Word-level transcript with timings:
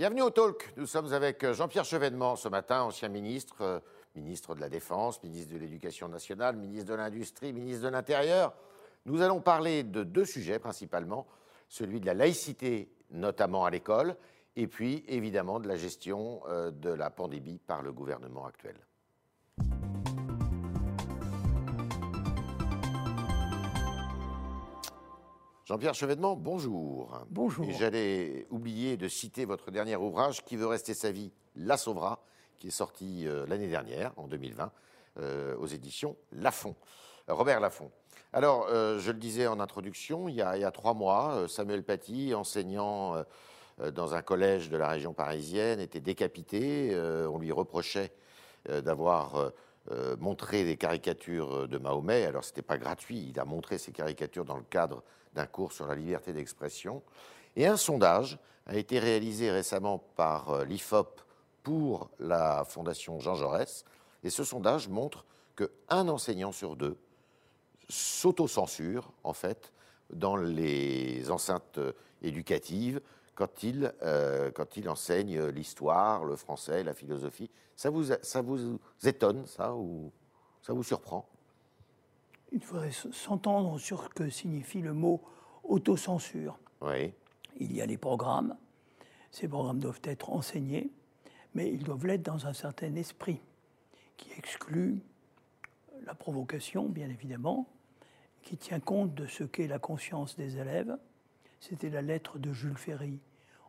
Bienvenue 0.00 0.22
au 0.22 0.30
Talk. 0.30 0.72
Nous 0.78 0.86
sommes 0.86 1.12
avec 1.12 1.44
Jean-Pierre 1.52 1.84
Chevènement 1.84 2.34
ce 2.34 2.48
matin, 2.48 2.84
ancien 2.84 3.10
ministre, 3.10 3.60
euh, 3.60 3.80
ministre 4.16 4.54
de 4.54 4.60
la 4.62 4.70
Défense, 4.70 5.22
ministre 5.22 5.52
de 5.52 5.58
l'Éducation 5.58 6.08
nationale, 6.08 6.56
ministre 6.56 6.88
de 6.88 6.94
l'Industrie, 6.94 7.52
ministre 7.52 7.84
de 7.84 7.90
l'Intérieur. 7.90 8.54
Nous 9.04 9.20
allons 9.20 9.42
parler 9.42 9.82
de 9.82 10.02
deux 10.02 10.24
sujets 10.24 10.58
principalement, 10.58 11.26
celui 11.68 12.00
de 12.00 12.06
la 12.06 12.14
laïcité, 12.14 12.90
notamment 13.10 13.66
à 13.66 13.70
l'école, 13.70 14.16
et 14.56 14.68
puis 14.68 15.04
évidemment 15.06 15.60
de 15.60 15.68
la 15.68 15.76
gestion 15.76 16.40
euh, 16.48 16.70
de 16.70 16.88
la 16.88 17.10
pandémie 17.10 17.58
par 17.58 17.82
le 17.82 17.92
gouvernement 17.92 18.46
actuel. 18.46 18.76
Jean-Pierre 25.70 25.94
Chevènement, 25.94 26.34
bonjour. 26.34 27.20
Bonjour. 27.30 27.64
Et 27.64 27.72
J'allais 27.74 28.44
oublier 28.50 28.96
de 28.96 29.06
citer 29.06 29.44
votre 29.44 29.70
dernier 29.70 29.94
ouvrage, 29.94 30.44
Qui 30.44 30.56
veut 30.56 30.66
rester 30.66 30.94
sa 30.94 31.12
vie, 31.12 31.30
la 31.54 31.76
sauvera, 31.76 32.24
qui 32.58 32.66
est 32.66 32.72
sorti 32.72 33.28
euh, 33.28 33.46
l'année 33.46 33.68
dernière, 33.68 34.12
en 34.16 34.26
2020, 34.26 34.72
euh, 35.20 35.56
aux 35.58 35.68
éditions 35.68 36.16
Lafon. 36.32 36.74
Euh, 37.28 37.34
Robert 37.34 37.60
Laffont. 37.60 37.92
Alors, 38.32 38.66
euh, 38.68 38.98
je 38.98 39.12
le 39.12 39.18
disais 39.18 39.46
en 39.46 39.60
introduction, 39.60 40.28
il 40.28 40.34
y 40.34 40.42
a, 40.42 40.56
il 40.56 40.62
y 40.62 40.64
a 40.64 40.72
trois 40.72 40.92
mois, 40.92 41.46
Samuel 41.46 41.84
Paty, 41.84 42.34
enseignant 42.34 43.24
dans 43.94 44.14
un 44.14 44.22
collège 44.22 44.70
de 44.70 44.76
la 44.76 44.88
région 44.88 45.12
parisienne, 45.12 45.78
était 45.78 46.00
décapité. 46.00 46.98
On 47.28 47.38
lui 47.38 47.52
reprochait 47.52 48.10
d'avoir 48.68 49.52
montré 50.18 50.64
des 50.64 50.76
caricatures 50.76 51.68
de 51.68 51.78
Mahomet. 51.78 52.24
Alors, 52.24 52.42
ce 52.42 52.50
n'était 52.50 52.62
pas 52.62 52.76
gratuit. 52.76 53.28
Il 53.30 53.38
a 53.38 53.44
montré 53.44 53.78
ces 53.78 53.92
caricatures 53.92 54.44
dans 54.44 54.56
le 54.56 54.64
cadre 54.64 55.04
cours 55.46 55.72
sur 55.72 55.86
la 55.86 55.94
liberté 55.94 56.32
d'expression. 56.32 57.02
Et 57.56 57.66
un 57.66 57.76
sondage 57.76 58.38
a 58.66 58.76
été 58.76 58.98
réalisé 58.98 59.50
récemment 59.50 59.98
par 60.16 60.50
euh, 60.50 60.64
l'IFOP 60.64 61.20
pour 61.62 62.10
la 62.18 62.64
Fondation 62.64 63.18
Jean 63.18 63.34
Jaurès. 63.34 63.84
Et 64.22 64.30
ce 64.30 64.44
sondage 64.44 64.88
montre 64.88 65.24
qu'un 65.56 66.08
enseignant 66.08 66.52
sur 66.52 66.76
deux 66.76 66.96
s'auto-censure, 67.88 69.12
en 69.24 69.32
fait, 69.32 69.72
dans 70.12 70.36
les 70.36 71.30
enceintes 71.30 71.78
euh, 71.78 71.92
éducatives 72.22 73.00
quand 73.34 73.62
il, 73.62 73.92
euh, 74.02 74.50
quand 74.50 74.76
il 74.76 74.88
enseigne 74.88 75.46
l'histoire, 75.46 76.24
le 76.24 76.36
français, 76.36 76.84
la 76.84 76.94
philosophie. 76.94 77.50
Ça 77.74 77.90
vous, 77.90 78.04
ça 78.22 78.42
vous 78.42 78.78
étonne, 79.02 79.46
ça, 79.46 79.74
ou 79.74 80.12
ça 80.62 80.72
vous 80.72 80.82
surprend? 80.82 81.26
Il 82.52 82.62
faudrait 82.62 82.90
s'entendre 82.92 83.78
sur 83.78 84.02
ce 84.04 84.08
que 84.08 84.28
signifie 84.30 84.80
le 84.80 84.92
mot 84.92 85.20
autocensure. 85.64 86.58
Oui, 86.80 87.12
Il 87.58 87.72
y 87.74 87.80
a 87.82 87.86
les 87.86 87.96
programmes. 87.98 88.56
Ces 89.30 89.46
programmes 89.48 89.78
doivent 89.78 90.00
être 90.04 90.30
enseignés, 90.30 90.90
mais 91.54 91.70
ils 91.70 91.84
doivent 91.84 92.06
l'être 92.06 92.22
dans 92.22 92.46
un 92.46 92.52
certain 92.52 92.94
esprit 92.96 93.40
qui 94.16 94.30
exclut 94.36 95.00
la 96.04 96.14
provocation, 96.14 96.88
bien 96.88 97.08
évidemment, 97.08 97.66
qui 98.42 98.56
tient 98.56 98.80
compte 98.80 99.14
de 99.14 99.26
ce 99.26 99.44
qu'est 99.44 99.66
la 99.68 99.78
conscience 99.78 100.36
des 100.36 100.56
élèves. 100.56 100.96
C'était 101.60 101.90
la 101.90 102.02
lettre 102.02 102.38
de 102.38 102.52
Jules 102.52 102.76
Ferry 102.78 103.20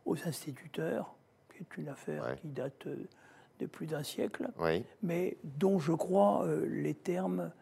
aux 0.06 0.16
instituteurs, 0.26 1.14
qui 1.54 1.62
est 1.62 1.76
une 1.76 1.88
affaire 1.88 2.24
Ouais. 2.24 2.36
qui 2.36 2.48
date 2.48 2.86
euh, 2.86 2.96
de 3.60 3.66
plus 3.66 3.86
d'un 3.86 4.02
siècle. 4.02 4.48
oui, 4.58 4.82
mais 5.02 5.36
dont 5.44 5.78
je 5.78 5.92
crois 5.92 6.44
euh, 6.46 6.66
les 6.66 6.94
termes 6.94 7.52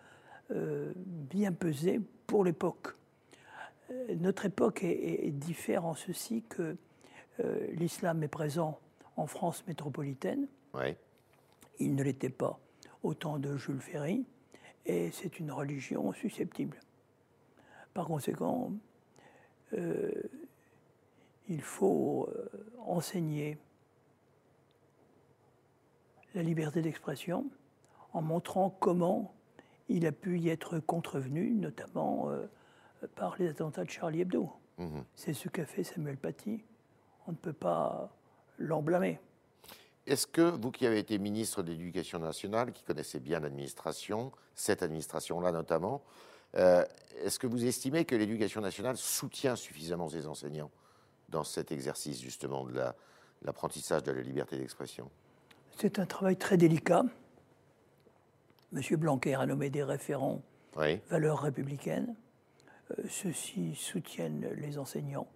bien 0.50 1.52
pesés 1.52 2.00
pour 2.26 2.44
l'époque. 2.44 2.94
Euh, 3.90 4.14
notre 4.16 4.46
époque 4.46 4.82
est, 4.82 5.30
diffère 5.30 5.84
en 5.84 5.94
ceci 5.94 6.42
que 6.48 6.76
euh, 7.40 7.66
l'islam 7.72 8.22
est 8.22 8.28
présent 8.28 8.78
en 9.16 9.26
France 9.26 9.66
métropolitaine, 9.66 10.46
il 11.78 11.94
ne 11.94 12.02
l'était 12.02 12.30
pas 12.30 12.58
au 13.02 13.14
temps 13.14 13.38
de 13.38 13.56
Jules 13.56 13.80
Ferry, 13.80 14.24
et 14.86 15.10
c'est 15.10 15.38
une 15.38 15.50
religion 15.50 16.12
susceptible. 16.12 16.78
Par 17.92 18.06
conséquent, 18.06 18.72
euh, 19.74 20.10
il 21.48 21.60
faut 21.60 22.28
euh, 22.30 22.48
enseigner 22.86 23.58
la 26.34 26.42
liberté 26.42 26.80
d'expression 26.82 27.46
en 28.12 28.22
montrant 28.22 28.70
comment 28.70 29.34
il 29.90 30.06
a 30.06 30.12
pu 30.12 30.38
y 30.38 30.48
être 30.48 30.78
contrevenu, 30.78 31.50
notamment 31.54 32.30
euh, 32.30 32.46
par 33.16 33.36
les 33.38 33.48
attentats 33.48 33.84
de 33.84 33.90
Charlie 33.90 34.20
Hebdo. 34.22 34.50
Mhm. 34.78 35.04
C'est 35.14 35.34
ce 35.34 35.48
qu'a 35.48 35.66
fait 35.66 35.84
Samuel 35.84 36.16
Paty. 36.16 36.64
On 37.26 37.32
ne 37.32 37.36
peut 37.36 37.52
pas 37.52 38.10
l'en 38.58 38.82
blâmer. 38.82 39.18
Est-ce 40.06 40.26
que 40.26 40.42
vous 40.42 40.70
qui 40.70 40.86
avez 40.86 40.98
été 40.98 41.18
ministre 41.18 41.62
de 41.62 41.72
l'Éducation 41.72 42.18
nationale, 42.18 42.72
qui 42.72 42.82
connaissez 42.84 43.20
bien 43.20 43.40
l'administration, 43.40 44.32
cette 44.54 44.82
administration-là 44.82 45.52
notamment, 45.52 46.02
euh, 46.56 46.84
est-ce 47.22 47.38
que 47.38 47.46
vous 47.46 47.64
estimez 47.64 48.04
que 48.04 48.16
l'Éducation 48.16 48.60
nationale 48.60 48.96
soutient 48.96 49.56
suffisamment 49.56 50.08
ses 50.08 50.26
enseignants 50.26 50.70
dans 51.28 51.44
cet 51.44 51.70
exercice 51.70 52.20
justement 52.20 52.64
de 52.64 52.72
la- 52.74 52.92
de 53.42 53.46
l'apprentissage 53.46 54.02
de 54.02 54.10
la 54.12 54.22
liberté 54.22 54.56
d'expression? 54.56 55.10
C'est 55.78 55.98
un 55.98 56.06
travail 56.06 56.36
très 56.36 56.56
délicat. 56.56 57.04
Monsieur 58.72 58.96
Blanquer 58.96 59.34
a 59.34 59.46
nommé 59.46 59.70
des 59.70 59.82
référents 59.82 60.42
Oui, 60.76 61.00
valeurs 61.10 61.40
républicaines. 61.40 62.14
Euh, 62.92 63.02
Ceux-ci 63.08 63.74
soutiennent 63.74 64.48
les 64.56 64.78
enseignants 64.78 65.26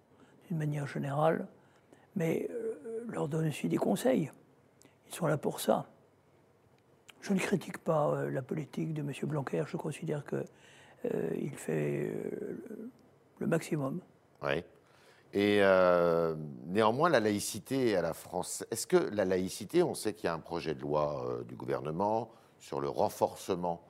d'une 0.47 0.57
manière 0.57 0.87
générale, 0.87 1.47
mais 2.15 2.47
euh, 2.51 3.03
leur 3.09 3.27
donnent 3.27 3.47
aussi 3.49 3.67
des 3.67 3.77
conseils. 3.77 4.31
Ils 5.09 5.13
sont 5.15 5.27
là 5.27 5.37
pour 5.37 5.59
ça. 5.59 5.87
Je 7.21 7.33
ne 7.33 7.39
critique 7.39 7.79
pas 7.79 8.13
euh, 8.15 8.31
la 8.31 8.41
politique 8.41 8.93
de 8.93 9.01
M. 9.01 9.11
Blanquer, 9.23 9.63
je 9.67 9.77
considère 9.77 10.23
qu'il 10.25 11.51
fait 11.55 12.11
le- 12.13 12.91
le 13.39 13.47
maximum. 13.47 13.99
oui. 14.43 14.63
Et 15.33 15.59
euh, 15.61 16.33
néanmoins, 16.67 17.09
la 17.09 17.19
laïcité 17.19 17.97
à 17.97 18.01
la 18.01 18.13
France, 18.13 18.63
est-ce 18.71 18.87
que 18.87 18.95
la 18.95 19.25
laïcité, 19.25 19.83
on 19.83 19.93
sait 19.93 20.13
qu'il 20.13 20.25
y 20.25 20.29
a 20.29 20.33
un 20.33 20.39
projet 20.39 20.73
de 20.75 20.79
loi 20.79 21.25
euh, 21.27 21.43
du 21.43 21.55
gouvernement 21.55 22.31
sur 22.65 22.81
le 22.81 22.89
renforcement 22.89 23.83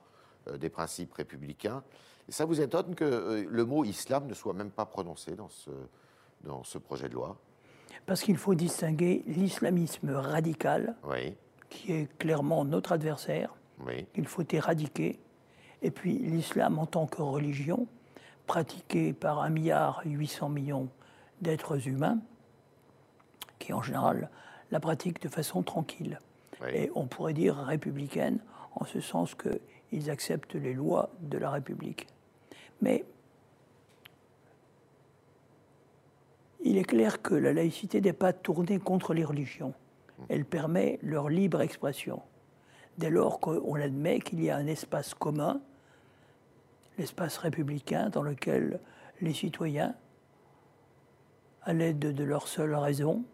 euh, 0.48 0.58
des 0.58 0.68
principes 0.68 1.14
républicains, 1.14 1.82
et 2.28 2.32
ça 2.32 2.44
vous 2.44 2.60
étonne 2.60 2.94
que 2.94 3.04
euh, 3.04 3.46
le 3.48 3.64
mot 3.64 3.84
islam 3.84 4.26
ne 4.26 4.34
soit 4.34 4.52
même 4.52 4.70
pas 4.70 4.84
prononcé 4.84 5.34
dans 5.34 5.48
ce, 5.48 5.70
dans 6.42 6.62
ce 6.62 6.76
projet 6.76 7.08
de 7.08 7.14
loi? 7.14 7.38
Parce 8.04 8.20
qu'il 8.20 8.36
faut 8.36 8.54
distinguer 8.54 9.24
l'islamisme 9.26 10.10
radical, 10.10 10.94
Oui, 11.04 11.34
qui 11.70 11.92
est 11.92 12.18
clairement 12.18 12.66
notre 12.66 12.92
adversaire, 12.92 13.54
oui, 13.86 14.06
qu'il 14.12 14.26
faut 14.26 14.44
éradiquer, 14.50 15.18
et 15.80 15.90
puis 15.90 16.18
l'islam 16.18 16.78
en 16.78 16.84
tant 16.84 17.06
que 17.06 17.22
religion, 17.22 17.86
pratiquée 18.46 19.14
par 19.14 19.42
1,8 19.48 19.52
milliard 19.52 20.02
millions 20.50 20.88
d'êtres 21.40 21.88
humains, 21.88 22.18
qui 23.58 23.72
en 23.72 23.80
général 23.80 24.28
la 24.70 24.80
pratiquent 24.80 25.22
de 25.22 25.28
façon 25.28 25.62
tranquille. 25.62 26.20
Oui. 26.60 26.68
Et 26.74 26.90
on 26.94 27.06
pourrait 27.06 27.34
dire 27.34 27.56
républicaine, 27.56 28.38
en 28.76 28.84
ce 28.84 29.00
sens 29.00 29.34
qu'ils 29.34 30.10
acceptent 30.10 30.54
les 30.54 30.74
lois 30.74 31.10
de 31.20 31.38
la 31.38 31.50
République. 31.50 32.06
Mais 32.80 33.04
il 36.62 36.78
est 36.78 36.84
clair 36.84 37.22
que 37.22 37.34
la 37.34 37.52
laïcité 37.52 38.00
n'est 38.00 38.12
pas 38.12 38.32
tournée 38.32 38.78
contre 38.78 39.14
les 39.14 39.24
religions. 39.24 39.74
Elle 40.28 40.44
permet 40.44 40.98
leur 41.02 41.28
libre 41.28 41.60
expression. 41.60 42.22
Dès 42.98 43.10
lors 43.10 43.40
qu'on 43.40 43.74
admet 43.74 44.20
qu'il 44.20 44.42
y 44.42 44.50
a 44.50 44.56
un 44.56 44.66
espace 44.66 45.14
commun, 45.14 45.60
l'espace 46.98 47.36
républicain 47.38 48.08
dans 48.08 48.22
lequel 48.22 48.80
les 49.20 49.34
citoyens, 49.34 49.94
à 51.62 51.72
l'aide 51.72 51.98
de 51.98 52.24
leur 52.24 52.48
seule 52.48 52.74
raison 52.74 53.24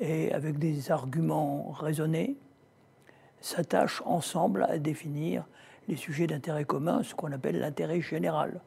et 0.00 0.32
avec 0.32 0.58
des 0.58 0.90
arguments 0.90 1.70
raisonnés, 1.72 2.36
s'attachent 3.40 4.02
ensemble 4.04 4.64
à 4.64 4.78
définir 4.78 5.44
les 5.88 5.96
sujets 5.96 6.26
d'intérêt 6.26 6.64
commun, 6.64 7.02
ce 7.02 7.14
qu'on 7.14 7.32
appelle 7.32 7.58
l'intérêt 7.58 8.00
général. 8.00 8.60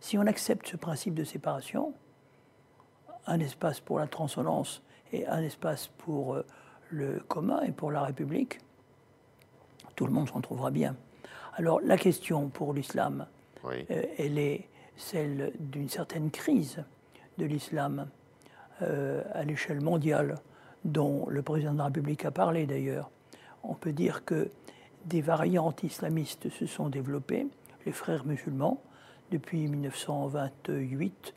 Si 0.00 0.18
on 0.18 0.26
accepte 0.26 0.68
ce 0.68 0.76
principe 0.76 1.14
de 1.14 1.24
séparation, 1.24 1.92
un 3.26 3.40
espace 3.40 3.80
pour 3.80 3.98
la 3.98 4.06
transcendance 4.06 4.82
et 5.12 5.26
un 5.26 5.42
espace 5.42 5.88
pour 5.98 6.34
euh, 6.34 6.46
le 6.90 7.20
commun 7.28 7.62
et 7.62 7.72
pour 7.72 7.90
la 7.90 8.02
République, 8.02 8.60
tout 9.96 10.06
le 10.06 10.12
monde 10.12 10.28
s'en 10.28 10.40
trouvera 10.40 10.70
bien. 10.70 10.96
Alors 11.54 11.80
la 11.80 11.96
question 11.96 12.48
pour 12.48 12.72
l'islam, 12.72 13.26
oui, 13.64 13.86
euh, 13.90 14.04
elle 14.18 14.38
est 14.38 14.68
celle 14.96 15.52
d'une 15.58 15.88
certaine 15.88 16.30
crise 16.30 16.82
de 17.38 17.44
l'islam 17.44 18.08
euh, 18.82 19.22
à 19.32 19.44
l'échelle 19.44 19.80
mondiale, 19.80 20.36
dont 20.84 21.26
le 21.28 21.42
président 21.42 21.72
de 21.72 21.78
la 21.78 21.84
République 21.86 22.24
a 22.24 22.30
parlé 22.30 22.66
d'ailleurs. 22.66 23.10
On 23.62 23.74
peut 23.74 23.92
dire 23.92 24.24
que 24.24 24.50
des 25.06 25.20
variantes 25.20 25.82
islamistes 25.82 26.48
se 26.50 26.66
sont 26.66 26.88
développées, 26.88 27.46
les 27.86 27.92
frères 27.92 28.26
musulmans, 28.26 28.82
depuis 29.30 29.66
1928, 29.68 31.34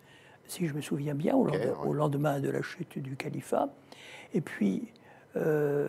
si 0.48 0.68
je 0.68 0.74
me 0.74 0.81
souviens 0.81 1.16
bien, 1.16 1.36
au, 1.36 1.94
lendemain, 1.94 2.40
de 2.40 2.50
la 2.50 2.62
chute 2.62 3.00
du 3.00 3.16
califat. 3.16 3.70
Et 4.34 4.42
puis, 4.42 4.88
euh, 5.36 5.88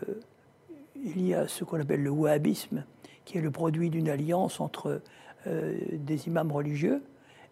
il 0.97 1.27
y 1.27 1.35
a 1.35 1.49
ce 1.49 1.65
qu'on 1.65 1.81
appelle 1.81 2.03
le 2.03 2.11
wahhabisme, 2.11 2.85
qui 3.25 3.39
est 3.39 3.41
le 3.41 3.51
produit 3.51 3.91
d'une 3.91 4.09
alliance 4.09 4.61
entre 4.61 5.03
euh, 5.47 5.77
des 5.93 6.29
imams 6.29 6.53
religieux 6.53 7.03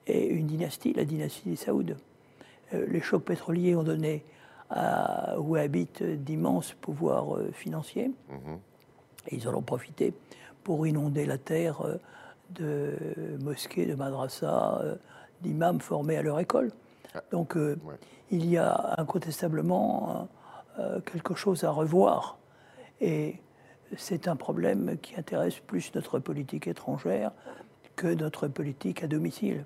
et 0.06 0.28
une 0.28 0.46
dynastie, 0.46 0.92
la 0.92 1.04
dynastie 1.04 1.48
des 1.48 1.56
Saouds. 1.56 1.94
Euh, 2.74 2.86
les 2.88 3.00
chocs 3.00 3.24
pétroliers 3.24 3.74
ont 3.74 3.82
donné 3.82 4.24
à 4.70 5.38
Wahhabites 5.38 6.02
d'immenses 6.02 6.72
pouvoirs 6.72 7.38
financiers. 7.52 8.10
Mhm. 8.28 8.58
Et 9.28 9.36
ils 9.36 9.48
en 9.48 9.54
ont 9.54 9.62
profité 9.62 10.14
pour 10.64 10.86
inonder 10.86 11.26
la 11.26 11.38
terre 11.38 11.82
de 12.50 12.94
mosquées, 13.40 13.86
de 13.86 13.94
madrasas, 13.94 14.82
d'imams 15.40 15.80
formés 15.80 16.16
à 16.16 16.22
leur 16.22 16.38
école. 16.40 16.70
Ah. 17.14 17.22
Donc 17.30 17.56
il 18.30 18.46
y 18.46 18.56
a 18.58 18.94
incontestablement 18.98 20.28
quelque 21.04 21.34
chose 21.34 21.64
à 21.64 21.70
revoir. 21.70 22.38
Et 23.00 23.36
c'est 23.96 24.28
un 24.28 24.36
problème 24.36 24.96
qui 25.02 25.16
intéresse 25.16 25.58
plus 25.58 25.94
notre 25.94 26.18
politique 26.18 26.66
étrangère 26.66 27.32
que 27.96 28.06
notre 28.06 28.48
politique 28.48 29.02
à 29.02 29.06
domicile. 29.06 29.64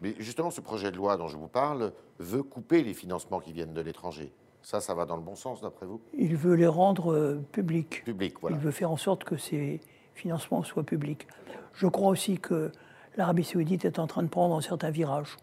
Mais 0.00 0.14
justement, 0.18 0.50
ce 0.50 0.60
projet 0.60 0.90
de 0.90 0.96
loi 0.96 1.16
dont 1.16 1.28
je 1.28 1.36
vous 1.36 1.48
parle 1.48 1.92
veut 2.18 2.42
couper 2.42 2.82
les 2.82 2.94
financements 2.94 3.40
qui 3.40 3.52
viennent 3.52 3.72
de 3.72 3.80
l'étranger. 3.80 4.32
Ça, 4.64 4.80
ça 4.80 4.94
va 4.94 5.04
dans 5.04 5.16
le 5.16 5.22
bon 5.22 5.36
sens, 5.36 5.60
d'après 5.60 5.84
vous? 5.84 6.00
Il 6.14 6.36
veut 6.36 6.54
les 6.54 6.66
rendre 6.66 7.12
euh, 7.12 7.44
publics. 7.52 8.02
Publics, 8.02 8.36
voilà. 8.40 8.56
Il 8.56 8.62
veut 8.62 8.70
faire 8.70 8.90
en 8.90 8.96
sorte 8.96 9.22
que 9.22 9.36
ces 9.36 9.78
financements 10.14 10.62
soient 10.62 10.84
publics. 10.84 11.28
Je 11.74 11.86
crois 11.86 12.08
aussi 12.08 12.38
que 12.38 12.72
l'Arabie 13.18 13.44
saoudite 13.44 13.84
est 13.84 13.98
en 13.98 14.06
train 14.06 14.22
de 14.22 14.28
prendre 14.28 14.56
un 14.56 14.62
certain 14.62 14.90
virage. 14.90 15.36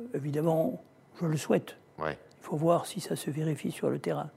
Euh, 0.00 0.02
évidemment, 0.14 0.82
je 1.20 1.26
le 1.26 1.36
souhaite. 1.36 1.76
Ouais. 2.00 2.18
Il 2.40 2.44
faut 2.44 2.56
voir 2.56 2.86
si 2.86 3.00
ça 3.00 3.14
se 3.14 3.30
vérifie 3.30 3.70
sur 3.70 3.90
le 3.90 4.00
terrain. 4.00 4.30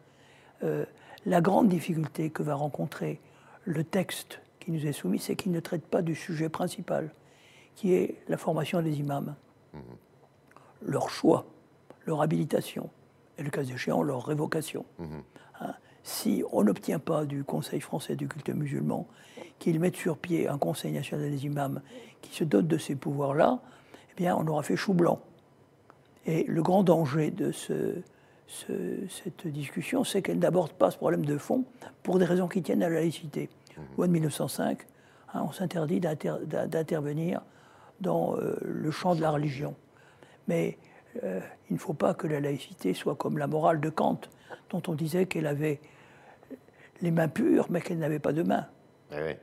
Euh, 0.62 0.86
la 1.26 1.42
grande 1.42 1.68
difficulté 1.68 2.30
que 2.30 2.44
va 2.44 2.54
rencontrer 2.54 3.20
le 3.66 3.84
texte 3.84 4.40
qui 4.60 4.70
nous 4.70 4.86
est 4.86 4.94
soumis, 4.94 5.18
c'est 5.18 5.36
qu'il 5.36 5.52
ne 5.52 5.60
traite 5.60 5.88
pas 5.88 6.04
du 6.04 6.14
sujet 6.14 6.48
principal, 6.48 7.10
qui 7.74 7.96
est 7.96 8.22
la 8.28 8.38
formation 8.38 8.84
des 8.84 9.00
imams, 9.00 9.34
mhm. 9.74 9.82
leur 10.84 11.10
choix, 11.10 11.48
leur 12.06 12.22
habilitation, 12.22 12.92
et 13.38 13.44
le 13.44 13.50
cas 13.50 13.64
échéant, 13.64 14.04
leur 14.04 14.26
révocation. 14.26 14.86
Mhm. 15.00 15.24
Hein, 15.62 15.74
si 16.04 16.44
on 16.52 16.64
n'obtient 16.64 17.00
pas 17.00 17.26
du 17.26 17.44
Conseil 17.44 17.80
français 17.80 18.16
du 18.16 18.28
culte 18.28 18.50
musulman 18.50 19.08
qu'il 19.60 19.80
mette 19.80 19.96
sur 19.96 20.18
pied 20.18 20.48
un 20.48 20.58
Conseil 20.58 20.92
national 20.92 21.32
des 21.32 21.46
imams 21.46 21.82
qui 22.22 22.36
se 22.36 22.44
dote 22.44 22.68
de 22.68 22.78
ces 22.78 22.96
pouvoirs-là, 22.96 23.60
eh 24.12 24.16
bien, 24.16 24.36
on 24.36 24.46
aura 24.48 24.64
fait 24.64 24.76
chou 24.76 24.94
blanc. 24.94 25.22
Et 26.26 26.44
le 26.44 26.62
grand 26.62 26.84
danger 26.84 27.32
de 27.32 27.52
ce, 27.52 28.02
cette 28.48 29.48
discussion, 29.48 30.04
c'est 30.04 30.22
qu'elle 30.22 30.40
n'aborde 30.40 30.74
pas 30.74 30.92
ce 30.92 30.98
problème 30.98 31.26
de 31.26 31.38
fond 31.38 31.64
pour 32.04 32.20
des 32.20 32.26
raisons 32.26 32.48
qui 32.48 32.62
tiennent 32.62 32.84
à 32.84 32.90
la 32.90 32.96
laïcité. 32.96 33.50
Mmh. 33.78 33.82
Loi 33.98 34.08
de 34.08 34.12
1905, 34.12 34.80
hein, 35.34 35.42
on 35.48 35.52
s'interdit 35.52 36.00
d'intervenir 36.00 37.42
dans 38.02 38.36
euh, 38.38 38.58
le 38.62 38.92
champ 38.92 39.16
de 39.16 39.22
la 39.22 39.32
religion. 39.32 39.76
Mais 40.48 40.78
euh, 41.24 41.40
il 41.70 41.74
ne 41.74 41.80
faut 41.80 41.94
pas 41.94 42.14
que 42.14 42.28
la 42.28 42.40
laïcité 42.40 42.94
soit 42.94 43.16
comme 43.16 43.38
la 43.38 43.48
morale 43.48 43.80
de 43.80 43.90
Kant, 43.90 44.22
dont 44.70 44.82
on 44.88 44.94
disait 44.94 45.26
qu'elle 45.26 45.48
avait 45.48 45.80
les 47.02 47.12
mains 47.12 47.28
pures, 47.28 47.68
mais 47.70 47.82
qu'elle 47.82 48.00
n'avait 48.00 48.20
pas 48.20 48.34
de 48.34 48.44
mains. 48.44 48.68
Eh 49.12 49.38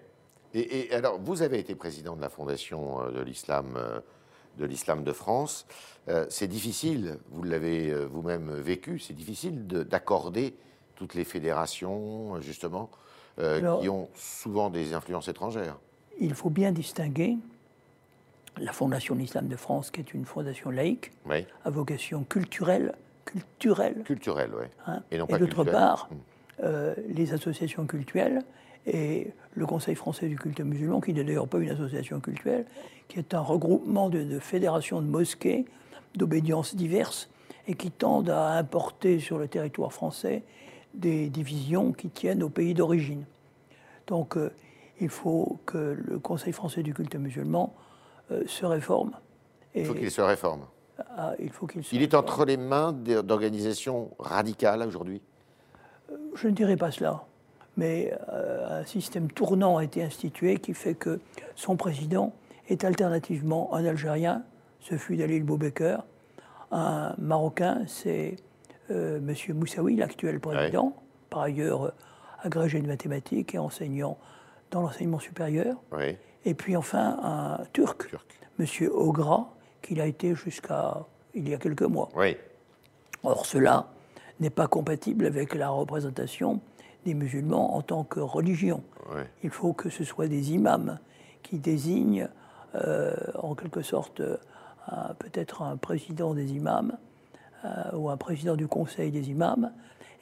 et, 0.52 0.92
alors, 0.92 1.20
vous 1.20 1.42
avez 1.42 1.60
été 1.60 1.76
président 1.76 2.16
de 2.16 2.20
la 2.20 2.28
Fondation 2.28 3.02
euh, 3.02 3.10
de 3.12 3.20
l'islam 3.20 3.78
de 4.58 4.66
l'islam 4.66 5.02
de 5.04 5.12
France. 5.12 5.66
Euh, 6.08 6.26
c'est 6.28 6.46
difficile, 6.46 7.18
vous 7.30 7.42
l'avez 7.42 7.90
euh, 7.90 8.06
vous-même 8.06 8.52
vécu, 8.52 8.98
c'est 8.98 9.14
difficile 9.14 9.66
d'accorder 9.66 10.54
toutes 10.94 11.14
les 11.14 11.24
fédérations, 11.24 12.40
justement, 12.40 12.90
euh, 13.38 13.80
qui 13.80 13.88
ont 13.88 14.08
souvent 14.14 14.70
des 14.70 14.92
influences 14.92 15.28
étrangères. 15.28 15.78
Il 16.20 16.34
faut 16.34 16.50
bien 16.50 16.72
distinguer 16.72 17.38
la 18.60 18.72
Fondation 18.72 19.14
de 19.14 19.20
l'islam 19.20 19.48
de 19.48 19.56
France, 19.56 19.90
qui 19.90 20.00
est 20.00 20.14
une 20.14 20.24
fondation 20.24 20.70
laïque, 20.70 21.12
à 21.64 21.70
vocation 21.70 22.24
culturelle, 22.24 22.94
culturelle. 23.24 24.02
Culturelle, 24.04 24.50
oui. 24.58 24.66
Hein, 24.86 25.02
et, 25.10 25.18
d'autre 25.18 25.64
part, 25.64 26.08
hmm. 26.10 26.66
les 27.08 27.32
associations 27.32 27.86
culturelles 27.86 28.42
et 28.86 29.32
le 29.54 29.66
Conseil 29.66 29.94
français 29.94 30.28
du 30.28 30.36
culte 30.36 30.60
musulman, 30.60 31.00
qui 31.00 31.12
n'est 31.12 31.24
d'ailleurs 31.24 31.48
pas 31.48 31.58
une 31.58 31.70
association 31.70 32.20
culturelle, 32.20 32.66
qui 33.08 33.18
est 33.18 33.34
un 33.34 33.40
regroupement 33.40 34.08
de, 34.08 34.38
fédérations 34.38 35.00
de 35.02 35.06
mosquées 35.06 35.64
d'obédiences 36.14 36.74
diverses 36.74 37.28
et 37.66 37.74
qui 37.74 37.90
tendent 37.90 38.30
à 38.30 38.52
importer 38.52 39.20
sur 39.20 39.38
le 39.38 39.48
territoire 39.48 39.92
français 39.92 40.42
des 40.94 41.28
divisions 41.28 41.92
qui 41.92 42.08
tiennent 42.08 42.42
au 42.42 42.48
pays 42.48 42.74
d'origine. 42.74 43.24
Donc 44.06 44.36
euh, 44.36 44.50
il 45.00 45.08
faut 45.08 45.60
que 45.66 45.96
le 45.96 46.18
Conseil 46.18 46.52
français 46.52 46.82
du 46.82 46.94
culte 46.94 47.14
musulman 47.14 47.72
euh, 47.72 47.89
se 48.46 48.66
réforme. 48.66 49.12
il 49.74 49.84
faut 49.84 49.94
qu'il 49.94 50.10
se 50.10 50.20
réforme. 50.20 50.66
Ah, 51.16 51.32
il 51.38 51.50
faut 51.50 51.66
qu'il 51.66 51.82
Il 51.92 52.02
est 52.02 52.14
entre 52.14 52.44
les 52.44 52.56
mains 52.56 52.92
d'organisations 52.92 54.10
radicales 54.18 54.82
aujourd'hui? 54.82 55.22
Euh, 56.10 56.16
Je 56.34 56.48
ne 56.48 56.52
dirais 56.52 56.76
pas 56.76 56.90
cela 56.90 57.24
mais 57.76 58.12
euh, 58.28 58.80
un 58.80 58.84
système 58.84 59.30
tournant 59.30 59.78
a 59.78 59.84
été 59.84 60.02
institué 60.02 60.58
qui 60.58 60.74
fait 60.74 60.94
que 60.94 61.18
son 61.54 61.76
président 61.76 62.34
est 62.68 62.84
alternativement 62.84 63.74
un 63.74 63.84
Algérien, 63.84 64.42
ce 64.80 64.96
fut 64.96 65.16
Dalil 65.16 65.44
Boubaker, 65.44 66.04
un 66.70 67.14
Marocain, 67.18 67.82
c'est 67.86 68.36
euh, 68.90 69.18
M. 69.18 69.34
Moussaoui, 69.56 69.96
l'actuel 69.96 70.40
président, 70.40 70.94
par 71.30 71.42
ailleurs 71.42 71.84
euh, 71.84 71.90
agrégé 72.42 72.80
de 72.80 72.86
mathématiques 72.86 73.54
et 73.54 73.58
enseignant 73.58 74.18
dans 74.70 74.82
l'enseignement 74.82 75.18
supérieur. 75.18 75.76
Et 76.44 76.54
puis 76.54 76.76
enfin 76.76 77.18
un 77.22 77.64
Turc, 77.72 78.14
M. 78.58 78.66
Ogra, 78.92 79.54
qu'il 79.82 80.00
a 80.00 80.06
été 80.06 80.34
jusqu'à 80.34 81.06
il 81.34 81.48
y 81.48 81.54
a 81.54 81.58
quelques 81.58 81.82
mois. 81.82 82.08
Or 83.22 83.46
cela 83.46 83.88
n'est 84.40 84.50
pas 84.50 84.66
compatible 84.66 85.26
avec 85.26 85.54
la 85.54 85.68
représentation 85.68 86.60
des 87.04 87.14
musulmans 87.14 87.76
en 87.76 87.82
tant 87.82 88.04
que 88.04 88.20
religion. 88.20 88.82
Il 89.42 89.50
faut 89.50 89.72
que 89.72 89.90
ce 89.90 90.04
soit 90.04 90.28
des 90.28 90.52
imams 90.52 90.98
qui 91.42 91.58
désignent 91.58 92.28
euh, 92.74 93.14
en 93.34 93.54
quelque 93.54 93.82
sorte 93.82 94.22
peut-être 95.18 95.62
un 95.62 95.76
président 95.76 96.34
des 96.34 96.52
imams 96.52 96.96
euh, 97.64 97.96
ou 97.96 98.10
un 98.10 98.16
président 98.16 98.56
du 98.56 98.66
conseil 98.66 99.10
des 99.10 99.30
imams 99.30 99.72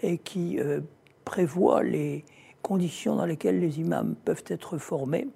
et 0.02 0.18
qui 0.18 0.58
euh, 0.58 0.80
prévoit 1.24 1.82
les 1.82 2.24
conditions 2.62 3.16
dans 3.16 3.26
lesquelles 3.26 3.60
les 3.60 3.80
imams 3.80 4.14
peuvent 4.24 4.44
être 4.48 4.78
formés 4.78 5.28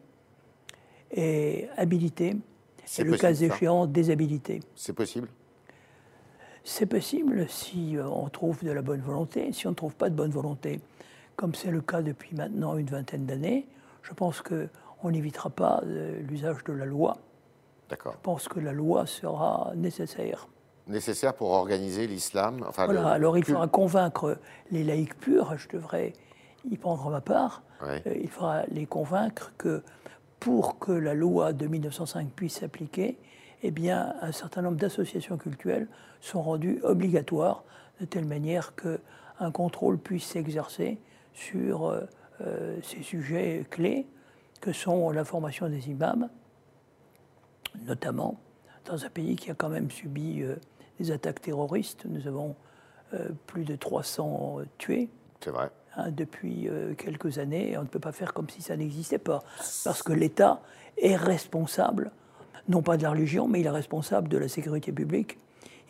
et 1.13 1.69
habilités, 1.77 2.37
et 2.99 3.05
le 3.05 3.17
cas 3.17 3.33
échéant 3.33 3.87
déshabilités. 3.87 4.61
C'est 4.75 4.93
possible? 4.93 5.29
C'est 6.65 6.87
possible 6.87 7.47
si 7.49 7.97
on 7.99 8.29
trouve 8.29 8.65
de 8.65 8.71
la 8.71 8.83
bonne 8.83 9.01
volonté. 9.01 9.53
Si 9.53 9.67
on 9.67 9.71
ne 9.71 9.75
trouve 9.75 9.95
pas 9.95 10.11
de 10.11 10.15
bonne 10.15 10.31
volonté, 10.31 10.81
comme 11.37 11.55
c'est 11.55 11.71
le 11.71 11.81
cas 11.81 12.03
depuis 12.03 12.37
maintenant 12.37 12.77
une 12.77 12.87
vingtaine 12.87 13.27
d'années, 13.27 13.67
je 14.03 14.13
pense 14.13 14.43
qu'on 14.43 15.11
n'évitera 15.11 15.51
pas 15.51 15.83
euh, 15.85 16.21
l'usage 16.23 16.63
de 16.65 16.73
la 16.73 16.85
loi. 16.85 17.17
D'accord. 17.89 18.13
Je 18.13 18.23
pense 18.23 18.49
que 18.49 18.61
la 18.61 18.73
loi 18.73 19.07
sera 19.07 19.73
nécessaire. 19.77 20.49
Nécessaire 20.87 21.35
pour 21.35 21.51
organiser 21.51 22.07
l'islam 22.07 22.65
enfin, 22.69 22.87
Voilà, 22.87 23.09
alors 23.09 23.39
il 23.39 23.45
faudra 23.45 23.69
convaincre 23.69 24.39
les 24.71 24.83
laïcs 24.83 25.15
purs, 25.15 25.57
je 25.57 25.69
devrais 25.69 26.13
y 26.69 26.77
prendre 26.77 27.09
ma 27.11 27.21
part, 27.21 27.63
euh, 27.83 27.99
il 28.07 28.29
faudra 28.29 28.65
les 28.67 28.87
convaincre 28.87 29.53
que 29.59 29.83
pour 30.43 30.81
que 30.81 30.91
la 30.91 31.15
loi 31.15 31.53
de 31.53 31.69
1905 31.69 32.29
puisse 32.31 32.59
s'appliquer, 32.59 33.17
eh 33.63 33.71
bien, 33.71 34.17
un 34.23 34.33
certain 34.33 34.61
nombre 34.63 34.77
d'associations 34.77 35.37
culturelles 35.37 35.87
sont 36.21 36.43
rendues 36.43 36.81
obligatoires 36.83 37.63
de 38.01 38.07
telle 38.07 38.25
manière 38.25 38.75
qu'un 38.75 39.53
contrôle 39.53 39.99
puisse 39.99 40.25
s'exercer 40.25 40.99
sur 41.33 41.87
euh, 41.87 42.01
euh, 42.41 42.77
ces 42.83 43.05
sujets 43.05 43.65
clés 43.71 44.05
que 44.61 44.73
sont 44.73 45.11
la 45.11 45.25
formation 45.25 45.69
des 45.69 45.89
imams, 45.89 46.29
notamment 47.87 48.41
dans 48.85 49.05
un 49.05 49.11
pays 49.11 49.37
qui 49.37 49.49
a 49.49 49.55
quand 49.55 49.69
même 49.69 49.93
subi 49.93 50.43
euh, 50.43 50.57
des 50.99 51.13
attaques 51.13 51.41
terroristes. 51.41 52.05
Nous 52.05 52.27
avons 52.27 52.57
plus 53.47 53.65
de 53.65 53.77
300 53.77 54.61
tués. 54.79 55.11
Vrai. 55.47 55.71
Hein, 55.97 56.11
depuis 56.11 56.71
quelques 56.97 57.39
années. 57.39 57.77
On 57.77 57.83
ne 57.83 57.87
peut 57.87 57.99
pas 57.99 58.13
faire 58.13 58.33
comme 58.33 58.49
si 58.49 58.63
ça 58.63 58.77
n'existait 58.77 59.19
pas. 59.19 59.43
Parce 59.85 60.03
que 60.03 60.15
l'État 60.15 60.63
est 60.97 61.17
responsable, 61.17 62.13
non 62.69 62.81
pas 62.81 62.97
de 62.97 63.03
la 63.03 63.11
religion, 63.11 63.47
mais 63.47 63.61
il 63.61 63.67
est 63.67 63.71
responsable 63.71 64.29
de 64.29 64.39
la 64.39 64.49
sécurité 64.49 64.91
publique, 64.91 65.39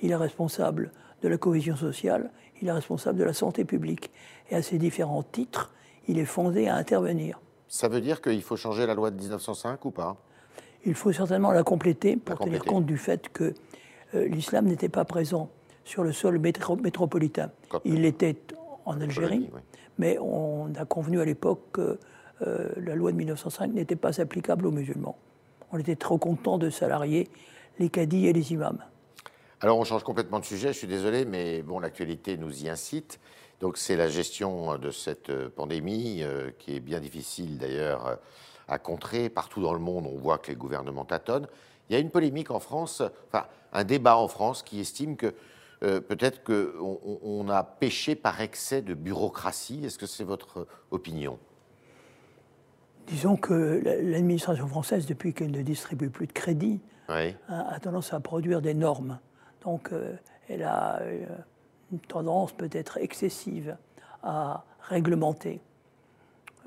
il 0.00 0.10
est 0.10 0.16
responsable 0.16 0.90
de 1.22 1.28
la 1.28 1.38
cohésion 1.38 1.76
sociale, 1.76 2.30
il 2.60 2.66
est 2.66 2.72
responsable 2.72 3.18
de 3.18 3.24
la 3.24 3.32
santé 3.32 3.64
publique. 3.64 4.10
Et 4.50 4.56
à 4.56 4.62
ces 4.62 4.78
différents 4.78 5.22
titres, 5.22 5.72
il 6.08 6.18
est 6.18 6.24
fondé 6.24 6.66
à 6.66 6.74
intervenir. 6.74 7.40
Ça 7.68 7.88
veut 7.88 8.00
dire 8.00 8.20
qu'il 8.20 8.42
faut 8.42 8.56
changer 8.56 8.86
la 8.86 8.94
loi 8.94 9.12
de 9.12 9.18
1905 9.20 9.84
ou 9.84 9.92
pas? 9.92 10.16
Il 10.84 10.94
faut 10.94 11.12
certainement 11.12 11.52
la 11.52 11.62
compléter 11.62 12.16
pour 12.16 12.40
tenir 12.40 12.64
compte 12.64 12.86
du 12.86 12.98
fait 12.98 13.28
que 13.28 13.54
euh, 14.14 14.26
l'islam 14.26 14.66
n'était 14.66 14.88
pas 14.88 15.04
présent 15.04 15.48
sur 15.84 16.02
le 16.02 16.12
sol 16.12 16.38
métropolitain. 16.38 17.50
Il 17.84 18.04
était 18.04 18.36
en 18.84 19.00
Algérie, 19.00 19.50
mais 19.98 20.18
on 20.18 20.72
a 20.74 20.84
convenu 20.84 21.20
à 21.20 21.24
l'époque 21.24 21.60
que 21.72 21.98
euh, 22.46 22.68
la 22.76 22.94
loi 22.94 23.12
de 23.12 23.16
1905 23.16 23.72
n'était 23.72 23.96
pas 23.96 24.20
applicable 24.20 24.66
aux 24.66 24.70
musulmans. 24.70 25.16
On 25.70 25.78
était 25.78 25.96
trop 25.96 26.18
content 26.18 26.58
de 26.58 26.70
salarier 26.70 27.28
les 27.78 27.88
cadis 27.88 28.26
et 28.26 28.32
les 28.32 28.52
imams. 28.52 28.82
Alors 29.60 29.78
on 29.78 29.84
change 29.84 30.02
complètement 30.02 30.40
de 30.40 30.44
sujet, 30.44 30.68
je 30.72 30.78
suis 30.78 30.88
désolé, 30.88 31.24
mais 31.24 31.62
bon, 31.62 31.78
l'actualité 31.78 32.36
nous 32.36 32.64
y 32.64 32.68
incite. 32.68 33.20
Donc 33.60 33.76
c'est 33.78 33.96
la 33.96 34.08
gestion 34.08 34.76
de 34.76 34.90
cette 34.90 35.30
euh, 35.30 35.48
pandémie 35.48 36.22
euh, 36.22 36.50
qui 36.58 36.74
est 36.74 36.80
bien 36.80 36.98
difficile 37.00 37.58
d'ailleurs 37.58 38.18
à 38.66 38.78
contrer. 38.78 39.28
Partout 39.28 39.62
dans 39.62 39.72
le 39.72 39.78
monde, 39.78 40.06
on 40.06 40.18
voit 40.18 40.38
que 40.38 40.50
les 40.50 40.56
gouvernements 40.56 41.04
tâtonnent. 41.04 41.46
Il 41.88 41.92
y 41.92 41.96
a 41.96 42.00
une 42.00 42.10
polémique 42.10 42.50
en 42.50 42.58
France, 42.58 43.02
enfin 43.28 43.46
un 43.72 43.84
débat 43.84 44.16
en 44.16 44.28
France 44.28 44.62
qui 44.62 44.80
estime 44.80 45.16
que 45.16 45.34
euh, 45.82 46.00
peut-être 46.00 46.44
qu'on 46.44 46.98
on 47.22 47.48
a 47.48 47.64
péché 47.64 48.14
par 48.14 48.40
excès 48.40 48.82
de 48.82 48.94
bureaucratie. 48.94 49.84
Est-ce 49.84 49.98
que 49.98 50.06
c'est 50.06 50.24
votre 50.24 50.66
opinion? 50.90 51.38
Disons 53.08 53.36
que 53.36 53.82
l'administration 53.84 54.66
française, 54.68 55.06
depuis 55.06 55.34
qu'elle 55.34 55.50
ne 55.50 55.62
distribue 55.62 56.08
plus 56.08 56.28
de 56.28 56.32
crédit, 56.32 56.80
a, 57.08 57.80
tendance 57.80 58.14
à 58.14 58.20
produire 58.20 58.62
des 58.62 58.74
normes. 58.74 59.18
Donc 59.62 59.90
elle 60.48 60.62
a 60.62 61.00
une 61.90 61.98
tendance 61.98 62.52
peut-être 62.52 62.98
excessive 62.98 63.76
à 64.22 64.64
réglementer. 64.80 65.60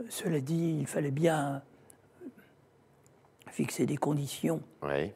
Cela 0.09 0.39
dit, 0.41 0.77
il 0.79 0.87
fallait 0.87 1.11
bien 1.11 1.61
fixer 3.49 3.85
des 3.85 3.97
conditions 3.97 4.61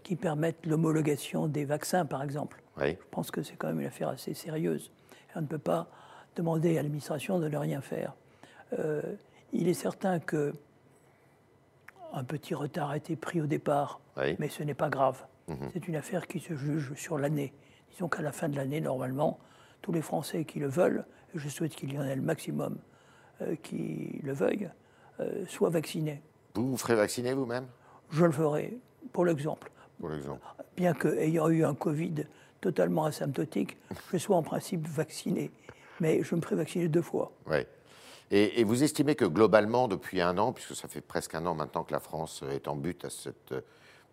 qui 0.04 0.16
permettent 0.16 0.66
l'homologation 0.66 1.48
des 1.48 1.66
vaccins, 1.66 2.06
par 2.06 2.24
exemple. 2.24 2.62
Je 2.88 2.96
pense 3.12 3.32
que 3.32 3.44
c'est 3.44 3.56
quand 3.56 3.68
même 3.68 3.82
une 3.82 3.88
affaire 3.88 4.10
assez 4.10 4.34
sérieuse. 4.34 4.92
on 5.36 5.42
ne 5.42 5.48
peut 5.48 5.58
pas 5.58 5.88
demander 6.36 6.78
à 6.78 6.82
l'administration 6.82 7.40
de 7.40 7.48
ne 7.48 7.58
rien 7.58 7.82
faire. 7.82 8.14
Euh, 8.78 9.02
il 9.52 9.68
est 9.68 9.74
certain 9.74 10.20
que 10.20 10.54
un 12.14 12.24
petit 12.24 12.56
retard 12.56 12.92
a 12.92 12.98
été 12.98 13.16
pris 13.16 13.42
au 13.42 13.46
départ, 13.46 14.00
mais 14.40 14.50
ce 14.50 14.64
n'est 14.64 14.74
pas 14.74 14.90
grave. 14.90 15.24
Mhm. 15.48 15.70
C'est 15.74 15.88
une 15.88 15.96
affaire 15.96 16.28
qui 16.28 16.40
se 16.40 16.56
juge 16.56 16.94
sur 16.96 17.18
l'année. 17.18 17.54
Disons 17.92 18.08
qu'à 18.08 18.22
la 18.22 18.32
fin 18.32 18.50
de 18.50 18.56
l'année, 18.56 18.82
normalement, 18.82 19.40
tous 19.82 19.92
les 19.92 20.02
Français 20.02 20.46
qui 20.46 20.60
le 20.60 20.68
veulent, 20.68 21.06
et 21.36 21.40
je 21.40 21.50
souhaite 21.50 21.76
qu'il 21.76 21.94
y 21.94 22.00
en 22.00 22.04
ait 22.04 22.16
le 22.16 22.22
maximum 22.22 22.78
euh, 23.42 23.56
qui 23.62 24.20
le 24.24 24.34
veuillent, 24.34 24.70
euh, 25.20 25.46
soient 25.48 25.70
vaccinés. 25.70 26.22
Vous 26.56 26.72
vous 26.72 26.78
ferez 26.78 26.96
vacciner 26.96 27.34
vous-même? 27.34 27.68
Je 28.12 28.26
le 28.26 28.32
ferai, 28.32 28.78
pour 29.14 29.26
l'exemple. 29.26 29.72
Pour 30.00 30.10
l'exemple. 30.10 30.46
Bien 30.76 30.94
qu'ayant 30.94 31.50
eu 31.50 31.64
un 31.64 31.76
Covid 31.76 32.26
totalement 32.62 33.06
asymptotique, 33.06 33.78
je 34.12 34.18
sois 34.18 34.36
en 34.36 34.44
principe 34.44 34.88
vacciné. 34.88 35.52
Mais 36.00 36.24
je 36.24 36.36
me 36.36 36.42
ferai 36.42 36.56
vacciner 36.56 36.88
deux 36.88 37.02
fois. 37.02 37.32
Oui. 37.50 37.66
Et, 38.32 38.64
vous 38.64 38.84
estimez 38.84 39.16
que 39.16 39.26
globalement, 39.26 39.88
depuis 39.88 40.22
un 40.22 40.38
an, 40.38 40.54
puisque 40.54 40.76
ça 40.76 40.88
fait 40.88 41.02
presque 41.02 41.34
un 41.34 41.46
an 41.46 41.56
maintenant 41.56 41.84
que 41.84 41.92
la 41.92 42.00
France 42.00 42.44
est 42.52 42.68
en 42.68 42.76
but 42.76 43.06
à 43.06 43.10
cette 43.10 43.54
euh, 43.54 43.62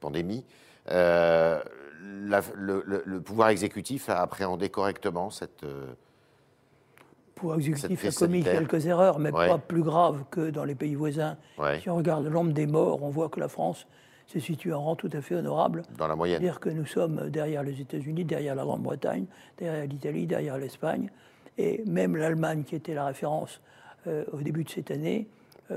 pandémie, 0.00 0.44
euh, 0.90 1.60
le, 2.00 3.18
pouvoir 3.18 3.50
exécutif 3.50 4.08
a 4.08 4.22
appréhendé 4.22 4.70
correctement 4.70 5.30
cette. 5.30 5.64
Euh, 5.64 5.86
le 5.86 7.40
pouvoir 7.40 7.58
exécutif 7.58 8.06
a 8.06 8.12
commis 8.12 8.42
quelques 8.42 8.86
erreurs, 8.86 9.18
mais 9.18 9.30
pas 9.30 9.58
plus 9.58 9.82
graves 9.82 10.24
que 10.30 10.48
dans 10.48 10.64
les 10.64 10.74
pays 10.74 10.94
voisins. 10.94 11.36
Si 11.82 11.90
on 11.90 11.96
regarde 11.96 12.24
le 12.24 12.30
nombre 12.30 12.52
des 12.52 12.66
morts, 12.66 13.02
on 13.02 13.10
voit 13.10 13.28
que 13.28 13.40
la 13.40 13.48
France 13.48 13.86
se 14.26 14.38
situe 14.40 14.72
en 14.72 14.82
rang 14.82 14.96
tout 14.96 15.10
à 15.12 15.20
fait 15.20 15.34
honorable. 15.34 15.82
Dans 15.96 16.08
la 16.08 16.16
moyenne. 16.16 16.40
C'est-à-dire 16.40 16.60
que 16.60 16.68
nous 16.68 16.86
sommes 16.86 17.30
derrière 17.30 17.62
les 17.62 17.80
États-Unis, 17.80 18.24
derrière 18.24 18.54
la 18.54 18.64
Grande-Bretagne, 18.64 19.26
derrière 19.58 19.86
l'Italie, 19.86 20.26
derrière 20.26 20.58
l'Espagne. 20.58 21.10
Et 21.58 21.82
même 21.86 22.16
l'Allemagne, 22.16 22.64
qui 22.64 22.74
était 22.74 22.94
la 22.94 23.06
référence 23.06 23.60
euh, 24.06 24.24
au 24.32 24.38
début 24.38 24.64
de 24.64 24.70
cette 24.70 24.90
année, 24.90 25.28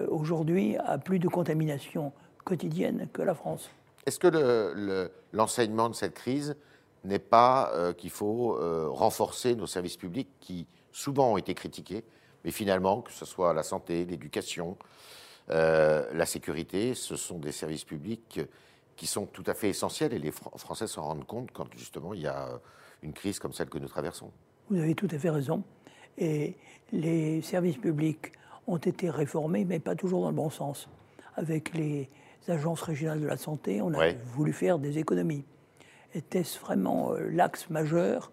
aujourd'hui 0.09 0.77
a 0.77 0.99
plus 0.99 1.17
de 1.17 1.27
contamination 1.27 2.11
quotidienne 2.43 3.07
que 3.11 3.23
la 3.23 3.33
France. 3.33 3.71
Est-ce 4.05 4.19
que 4.19 5.09
l'enseignement 5.33 5.89
de 5.89 5.95
cette 5.95 6.13
crise 6.13 6.55
n'est 7.03 7.19
pas 7.19 7.71
euh, 7.73 7.93
qu'il 7.93 8.09
faut 8.09 8.57
euh, 8.57 8.87
renforcer 8.89 9.55
nos 9.55 9.67
services 9.67 9.97
publics 9.97 10.29
qui 10.39 10.67
souvent 10.91 11.33
ont 11.33 11.37
été 11.37 11.53
critiqués, 11.53 12.03
mais 12.43 12.51
finalement, 12.51 13.01
que 13.01 13.11
ce 13.11 13.25
soit 13.25 13.53
la 13.53 13.63
santé, 13.63 14.05
l'éducation, 14.05 14.77
euh, 15.51 16.05
la 16.13 16.25
sécurité, 16.25 16.93
ce 16.93 17.15
sont 17.15 17.39
des 17.39 17.51
services 17.51 17.85
publics 17.85 18.39
qui 18.95 19.07
sont 19.07 19.25
tout 19.25 19.43
à 19.47 19.53
fait 19.53 19.69
essentiels 19.69 20.13
et 20.13 20.19
les 20.19 20.31
Français 20.31 20.87
s'en 20.87 21.03
rendent 21.03 21.25
compte 21.25 21.51
quand 21.51 21.67
justement 21.77 22.13
il 22.13 22.21
y 22.21 22.27
a 22.27 22.59
une 23.01 23.13
crise 23.13 23.39
comme 23.39 23.53
celle 23.53 23.69
que 23.69 23.77
nous 23.77 23.87
traversons. 23.87 24.31
Vous 24.69 24.77
avez 24.77 24.93
tout 24.93 25.07
à 25.11 25.17
fait 25.17 25.29
raison. 25.29 25.63
Et 26.17 26.55
les 26.91 27.41
services 27.41 27.77
publics 27.77 28.33
ont 28.67 28.77
été 28.77 29.09
réformés, 29.09 29.65
mais 29.65 29.79
pas 29.79 29.95
toujours 29.95 30.21
dans 30.21 30.29
le 30.29 30.35
bon 30.35 30.49
sens. 30.49 30.89
Avec 31.35 31.73
les 31.73 32.09
agences 32.47 32.81
régionales 32.81 33.21
de 33.21 33.27
la 33.27 33.37
santé, 33.37 33.81
on 33.81 33.93
a 33.93 34.13
voulu 34.33 34.53
faire 34.53 34.79
des 34.79 34.97
économies. 34.97 35.45
Était-ce 36.13 36.59
vraiment 36.59 37.13
euh, 37.13 37.29
l'axe 37.29 37.69
majeur? 37.69 38.31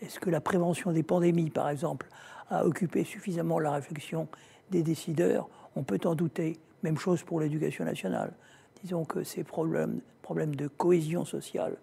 Est-ce 0.00 0.18
que 0.20 0.30
la 0.30 0.40
prévention 0.40 0.92
des 0.92 1.02
pandémies, 1.02 1.50
par 1.50 1.68
exemple, 1.68 2.08
a 2.48 2.64
occupé 2.64 3.04
suffisamment 3.04 3.58
la 3.58 3.72
réflexion 3.72 4.28
des 4.70 4.82
décideurs 4.82 5.48
On 5.76 5.82
peut 5.82 6.00
en 6.04 6.14
douter. 6.14 6.58
Même 6.82 6.98
chose 6.98 7.22
pour 7.22 7.40
l'éducation 7.40 7.84
nationale. 7.84 8.32
Disons 8.82 9.04
que 9.04 9.22
ces 9.24 9.44
problèmes, 9.44 10.00
problèmes 10.22 10.56
de 10.56 10.68
cohésion 10.68 11.24
sociale, 11.24 11.76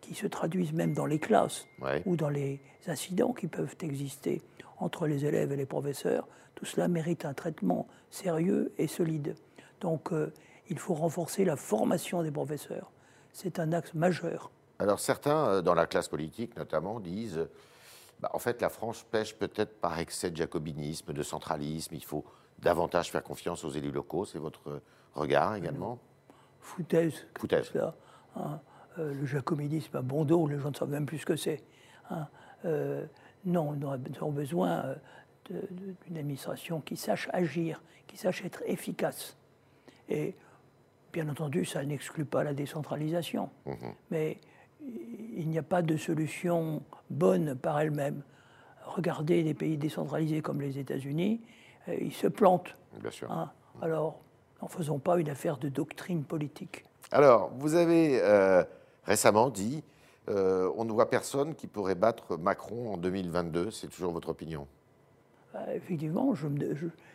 qui 0.00 0.14
se 0.14 0.26
traduisent 0.26 0.72
même 0.72 0.94
dans 0.94 1.06
les 1.06 1.18
classes 1.18 1.66
ou 2.06 2.16
dans 2.16 2.28
les 2.28 2.60
incidents 2.86 3.32
qui 3.32 3.48
peuvent 3.48 3.74
exister 3.82 4.40
entre 4.78 5.06
les 5.06 5.24
élèves 5.24 5.52
et 5.52 5.56
les 5.56 5.66
professeurs, 5.66 6.28
tout 6.54 6.64
cela 6.64 6.88
mérite 6.88 7.24
un 7.24 7.34
traitement 7.34 7.86
sérieux 8.10 8.72
et 8.78 8.86
solide. 8.86 9.34
Donc 9.80 10.12
euh, 10.12 10.32
il 10.68 10.78
faut 10.78 10.94
renforcer 10.94 11.44
la 11.44 11.56
formation 11.56 12.22
des 12.22 12.30
professeurs. 12.30 12.90
C'est 13.32 13.58
un 13.58 13.72
axe 13.72 13.94
majeur. 13.94 14.50
Alors 14.78 15.00
certains, 15.00 15.48
euh, 15.48 15.62
dans 15.62 15.74
la 15.74 15.86
classe 15.86 16.08
politique 16.08 16.56
notamment, 16.56 17.00
disent, 17.00 17.48
bah, 18.20 18.30
en 18.32 18.38
fait, 18.38 18.60
la 18.60 18.68
France 18.68 19.04
pêche 19.10 19.34
peut-être 19.34 19.80
par 19.80 19.98
excès 19.98 20.30
de 20.30 20.36
jacobinisme, 20.36 21.12
de 21.12 21.22
centralisme, 21.22 21.94
il 21.94 22.04
faut 22.04 22.24
davantage 22.60 23.10
faire 23.10 23.22
confiance 23.22 23.64
aux 23.64 23.70
élus 23.70 23.92
locaux. 23.92 24.24
C'est 24.24 24.38
votre 24.38 24.80
regard 25.14 25.54
également 25.56 25.98
Foutaise. 26.60 27.26
Foutaise. 27.38 27.72
Hein. 28.36 28.60
Euh, 28.98 29.14
le 29.14 29.26
jacobinisme 29.26 29.96
à 29.96 30.02
bon 30.02 30.24
dos, 30.24 30.46
les 30.46 30.58
gens 30.58 30.70
ne 30.70 30.74
savent 30.74 30.90
même 30.90 31.06
plus 31.06 31.18
ce 31.18 31.26
que 31.26 31.36
c'est. 31.36 31.62
Hein. 32.10 32.26
Euh, 32.64 33.06
non, 33.44 33.72
nous 33.72 33.88
avons 33.88 34.32
besoin 34.32 34.96
d'une 35.48 36.18
administration 36.18 36.80
qui 36.80 36.96
sache 36.96 37.28
agir, 37.32 37.80
qui 38.06 38.16
sache 38.16 38.44
être 38.44 38.62
efficace. 38.66 39.36
Et 40.08 40.34
Bien 41.12 41.28
entendu, 41.28 41.64
ça 41.64 41.82
n'exclut 41.84 42.26
pas 42.26 42.44
la 42.44 42.52
décentralisation, 42.52 43.48
mhm. 43.64 43.94
mais 44.10 44.38
il 44.80 45.48
n'y 45.48 45.58
a 45.58 45.62
pas 45.62 45.80
de 45.80 45.96
solution 45.96 46.82
bonne 47.08 47.54
par 47.54 47.80
elle-même. 47.80 48.22
Regardez 48.84 49.42
les 49.42 49.54
pays 49.54 49.78
décentralisés 49.78 50.42
comme 50.42 50.60
les 50.60 50.78
États-Unis, 50.78 51.40
euh, 51.88 51.96
ils 52.00 52.12
se 52.12 52.26
plantent. 52.26 52.76
Bien 53.00 53.10
sûr. 53.10 53.30
Hein. 53.30 53.50
Alors, 53.82 54.20
n'en 54.62 54.68
faisons 54.68 54.98
pas 54.98 55.18
une 55.18 55.28
affaire 55.28 55.56
de 55.58 55.68
doctrine 55.68 56.24
politique. 56.24 56.84
Alors, 57.10 57.50
vous 57.58 57.74
avez 57.74 58.20
euh, 58.22 58.62
récemment 59.04 59.50
dit 59.50 59.82
euh, 60.28 60.70
on 60.76 60.84
ne 60.84 60.92
voit 60.92 61.08
personne 61.08 61.54
qui 61.54 61.66
pourrait 61.66 61.94
battre 61.94 62.36
Macron 62.36 62.92
en 62.92 62.96
2022. 62.96 63.70
C'est 63.70 63.88
toujours 63.88 64.12
votre 64.12 64.28
opinion? 64.28 64.66
Effectivement, 65.74 66.34
je, 66.34 66.46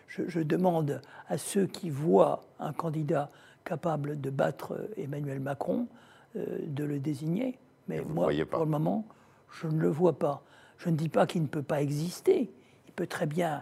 je, 0.08 0.40
demande 0.40 1.02
à 1.28 1.38
ceux 1.38 1.68
qui 1.68 1.90
voient 1.90 2.42
un 2.60 2.74
candidat 2.74 3.30
capable 3.64 4.20
de 4.20 4.30
battre 4.30 4.90
Emmanuel 4.98 5.40
Macron, 5.40 5.88
euh, 6.36 6.60
de 6.66 6.84
le 6.84 7.00
désigner. 7.00 7.60
Mais 7.88 8.02
moi, 8.02 8.30
pour 8.50 8.62
le 8.62 8.72
moment, 8.72 9.06
je 9.52 9.68
ne 9.68 9.80
le 9.80 9.90
vois 9.90 10.18
pas. 10.18 10.44
Je 10.78 10.90
ne 10.90 10.96
dis 10.96 11.10
pas 11.10 11.28
qu'il 11.28 11.44
ne 11.44 11.48
peut 11.48 11.64
pas 11.64 11.82
exister. 11.82 12.52
Il 12.88 12.94
peut 12.94 13.08
très 13.08 13.28
bien 13.28 13.58
euh, 13.58 13.60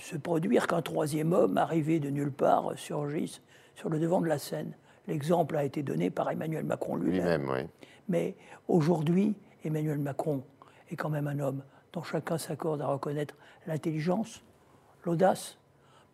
se 0.00 0.16
produire 0.16 0.66
qu'un 0.66 0.82
troisième 0.82 1.32
homme 1.32 1.58
arrivé 1.58 2.00
de 2.00 2.10
nulle 2.10 2.32
part 2.32 2.72
surgisse 2.76 3.42
sur 3.74 3.88
le 3.88 3.98
devant 3.98 4.20
de 4.20 4.26
la 4.26 4.38
scène. 4.38 4.72
L'exemple 5.06 5.56
a 5.56 5.64
été 5.64 5.82
donné 5.82 6.10
par 6.10 6.30
Emmanuel 6.30 6.64
Macron 6.64 6.96
lui-même. 6.96 7.48
oui. 7.50 7.66
Mais 8.08 8.34
aujourd'hui, 8.68 9.34
Emmanuel 9.64 9.98
Macron 9.98 10.42
est 10.90 10.96
quand 10.96 11.10
même 11.10 11.28
un 11.28 11.38
homme 11.38 11.62
dont 11.92 12.02
chacun 12.02 12.38
s'accorde 12.38 12.82
à 12.82 12.86
reconnaître 12.86 13.36
l'intelligence, 13.66 14.42
l'audace. 15.04 15.58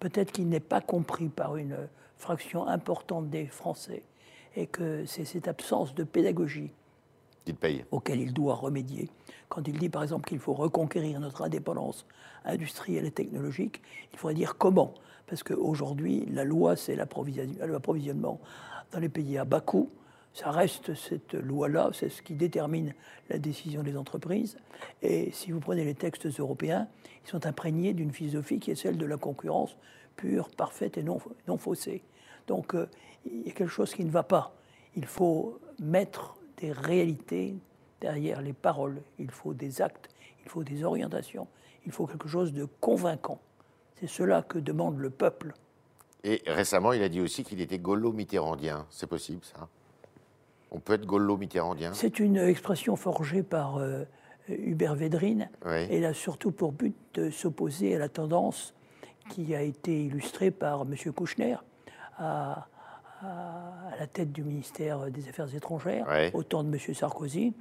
Peut-être 0.01 0.33
qu'il 0.33 0.49
n'est 0.49 0.61
pas 0.61 0.81
compris 0.81 1.29
par 1.29 1.57
une 1.57 1.77
fraction 2.19 2.67
importante 2.67 3.31
des 3.31 3.47
Français, 3.47 4.03
et 4.57 4.67
que 4.67 5.05
c'est 5.07 5.25
cette 5.25 5.49
absence 5.49 5.95
de 5.95 6.05
pédagogie 6.05 6.73
auquel 7.91 8.21
il 8.21 8.33
doit 8.33 8.55
remédier. 8.55 9.09
Quand 9.49 9.67
il 9.67 9.79
dit 9.79 9.89
par 9.89 10.03
exemple 10.03 10.29
qu'il 10.29 10.39
faut 10.39 10.55
reconquérir 10.55 11.21
notre 11.21 11.43
indépendance 11.43 12.07
industrielle 12.45 13.07
et 13.07 13.11
technologique, 13.11 13.83
il 14.13 14.19
faudrait 14.19 14.35
dire 14.35 14.57
comment. 14.57 14.95
Parce 15.27 15.43
qu'aujourd'hui, 15.43 16.27
la 16.31 16.45
loi, 16.45 16.77
c'est 16.77 16.97
l'approvisionnement 16.97 18.41
dans 18.93 19.01
les 19.01 19.09
pays 19.09 19.39
à 19.39 19.45
bas 19.45 19.61
coût, 19.61 19.91
ça 20.33 20.51
reste 20.51 20.95
cette 20.95 21.33
loi-là, 21.33 21.91
c'est 21.95 22.11
ce 22.11 22.21
qui 22.21 22.35
détermine 22.35 22.95
la 23.31 23.39
décision 23.39 23.83
des 23.83 23.97
entreprises. 23.97 24.59
Et 25.01 25.31
si 25.33 25.51
vous 25.51 25.61
prenez 25.61 25.85
les 25.85 25.95
textes 25.95 26.27
européens, 26.27 26.89
ils 27.25 27.31
sont 27.31 27.47
imprégnés 27.47 27.95
d'une 27.95 28.13
philosophie 28.13 28.59
qui 28.59 28.71
est 28.71 28.75
celle 28.75 28.99
de 28.99 29.07
la 29.07 29.17
concurrence 29.17 29.77
pure, 30.15 30.51
parfaite 30.51 30.99
et 30.99 31.03
non, 31.03 31.19
non 31.49 31.57
faussée. 31.57 32.03
Donc 32.47 32.75
euh, 32.75 32.87
il 33.25 33.47
y 33.47 33.51
a 33.51 33.53
quelque 33.53 33.71
chose 33.71 33.95
qui 33.95 34.05
ne 34.05 34.11
va 34.11 34.23
pas. 34.23 34.55
Il 34.95 35.07
faut 35.07 35.59
mettre 35.81 36.36
des 36.59 36.73
réalités 36.73 37.55
derrière 38.01 38.41
les 38.43 38.53
paroles. 38.53 39.03
Il 39.19 39.31
faut 39.31 39.55
des 39.55 39.83
actes, 39.83 40.09
il 40.45 40.51
faut 40.51 40.65
des 40.65 40.85
orientations, 40.85 41.47
il 41.85 41.93
faut 41.93 42.07
quelque 42.07 42.29
chose 42.29 42.53
de 42.53 42.67
convaincant. 42.81 43.41
C'est 43.99 44.07
cela 44.07 44.43
que 44.43 44.59
demande 44.59 44.99
le 44.99 45.11
peuple. 45.11 45.55
Et 46.25 46.43
récemment, 46.47 46.93
il 46.93 47.03
a 47.03 47.09
dit 47.09 47.21
aussi 47.21 47.45
qu'il 47.45 47.61
était 47.61 47.79
gaulo-mitterrandien. 47.79 48.87
C'est 48.91 49.07
possible, 49.07 49.43
ça? 49.45 49.69
On 50.71 50.81
peut 50.81 50.95
être 50.95 51.07
gaulo-mitterrandien? 51.07 51.95
C'est 51.95 52.19
une 52.19 52.37
expression 52.37 52.97
forgée 52.97 53.43
par 53.43 53.79
euh, 53.79 54.05
Hubert 54.49 54.97
Védrine. 54.97 55.49
Et 55.67 55.99
elle 55.99 56.05
a 56.05 56.15
surtout 56.15 56.51
pour 56.51 56.73
but 56.73 56.95
de 57.15 57.31
s'opposer 57.31 57.95
à 57.95 57.99
la 57.99 58.09
tendance 58.09 58.75
qui 59.31 59.55
a 59.55 59.63
été 59.63 60.05
illustrée 60.05 60.51
par 60.51 60.83
M. 60.83 60.95
Kouchner 61.13 61.57
à, 62.19 62.67
la 63.23 64.07
tête 64.07 64.33
du 64.33 64.43
ministère 64.43 65.11
des 65.11 65.29
Affaires 65.29 65.55
étrangères, 65.55 66.07
au 66.35 66.43
temps 66.43 66.63
de 66.63 66.69
M. 66.69 66.95
Sarkozy, 66.95 67.55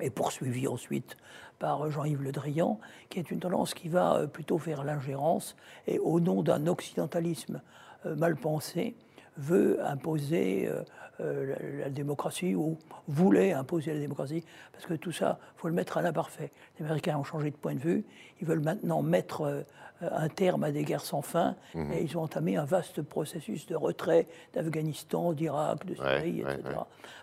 et 0.00 0.10
poursuivi 0.10 0.66
ensuite 0.66 1.16
par 1.58 1.90
Jean-Yves 1.90 2.22
Le 2.22 2.32
Drian, 2.32 2.80
qui 3.08 3.18
est 3.18 3.30
une 3.30 3.40
tendance 3.40 3.74
qui 3.74 3.88
va 3.88 4.14
euh, 4.14 4.26
plutôt 4.26 4.56
vers 4.56 4.84
l'ingérence 4.84 5.56
et 5.86 5.98
au 5.98 6.20
nom 6.20 6.42
d'un 6.42 6.66
occidentalisme 6.66 7.60
euh, 8.06 8.16
mal 8.16 8.36
pensé, 8.36 8.94
veut 9.40 9.84
imposer 9.84 10.68
euh, 10.68 10.82
euh, 11.20 11.54
la, 11.80 11.90
démocratie 11.90 12.54
ou 12.54 12.78
voulait 13.08 13.52
imposer 13.52 13.92
la 13.94 14.00
démocratie, 14.00 14.44
parce 14.72 14.86
que 14.86 14.94
tout 14.94 15.12
ça, 15.12 15.38
il 15.56 15.60
faut 15.60 15.68
le 15.68 15.74
mettre 15.74 15.98
à 15.98 16.02
l'imparfait. 16.02 16.50
Les 16.78 16.84
Américains 16.84 17.16
ont 17.16 17.24
changé 17.24 17.50
de 17.50 17.56
point 17.56 17.74
de 17.74 17.80
vue, 17.80 18.04
ils 18.40 18.46
veulent 18.46 18.62
maintenant 18.62 19.02
mettre 19.02 19.42
euh, 19.42 19.62
un 20.00 20.28
terme 20.28 20.64
à 20.64 20.70
des 20.70 20.84
guerres 20.84 21.04
sans 21.04 21.22
fin, 21.22 21.56
mmh. 21.74 21.92
et 21.92 22.02
ils 22.02 22.16
ont 22.16 22.22
entamé 22.22 22.56
un 22.56 22.64
vaste 22.64 23.02
processus 23.02 23.66
de 23.66 23.76
retrait 23.76 24.26
d'Afghanistan, 24.54 25.32
d'Irak, 25.32 25.84
de 25.86 25.94
Syrie, 25.94 26.40
etc. 26.40 26.62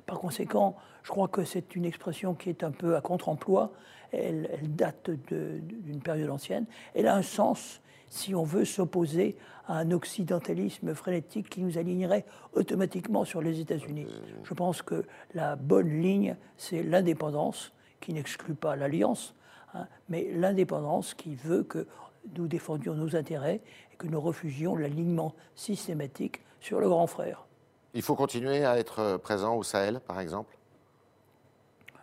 Par 0.06 0.20
conséquent, 0.20 0.76
je 1.04 1.10
crois 1.10 1.28
que 1.28 1.44
c'est 1.44 1.76
une 1.76 1.86
expression 1.86 2.34
qui 2.34 2.50
est 2.50 2.64
un 2.64 2.72
peu 2.72 2.96
à 2.96 3.02
contre-emploi, 3.02 3.72
elle, 4.12 4.50
elle, 4.54 4.76
date 4.76 5.10
d'une 5.10 6.02
période 6.02 6.30
ancienne, 6.30 6.66
elle 6.94 7.08
a 7.08 7.16
un 7.16 7.22
sens 7.22 7.82
si 8.10 8.36
on 8.36 8.44
veut 8.44 8.66
s'opposer 8.66 9.38
à 9.68 9.78
un 9.78 9.92
occidentalisme 9.92 10.94
frénétique 10.94 11.50
qui 11.50 11.62
nous 11.62 11.78
alignerait 11.78 12.26
automatiquement 12.54 13.26
sur 13.26 13.42
les 13.42 13.60
États-Unis. 13.60 14.08
Je 14.44 14.54
pense 14.54 14.82
que 14.82 15.06
la 15.34 15.56
bonne 15.56 16.02
ligne, 16.02 16.36
c'est 16.58 16.84
l'indépendance, 16.84 17.74
qui 18.00 18.14
n'exclut 18.14 18.56
pas 18.56 18.76
l'alliance, 18.76 19.36
hein, 19.74 19.88
mais 20.10 20.30
l'indépendance 20.32 21.14
qui 21.14 21.36
veut 21.36 21.64
que 21.64 21.88
nous 22.36 22.48
défendions 22.48 22.94
nos 22.94 23.16
intérêts 23.16 23.62
et 23.92 23.96
que 23.98 24.08
nous 24.08 24.22
refusions 24.22 24.76
l'alignement 24.76 25.34
systématique 25.56 26.42
sur 26.60 26.80
le 26.80 26.88
grand 26.90 27.08
frère. 27.08 27.46
Il 27.94 28.02
faut 28.02 28.16
continuer 28.16 28.64
à 28.66 28.78
être 28.78 29.18
présent 29.18 29.56
au 29.56 29.64
Sahel, 29.64 30.00
par 30.02 30.20
exemple? 30.20 30.58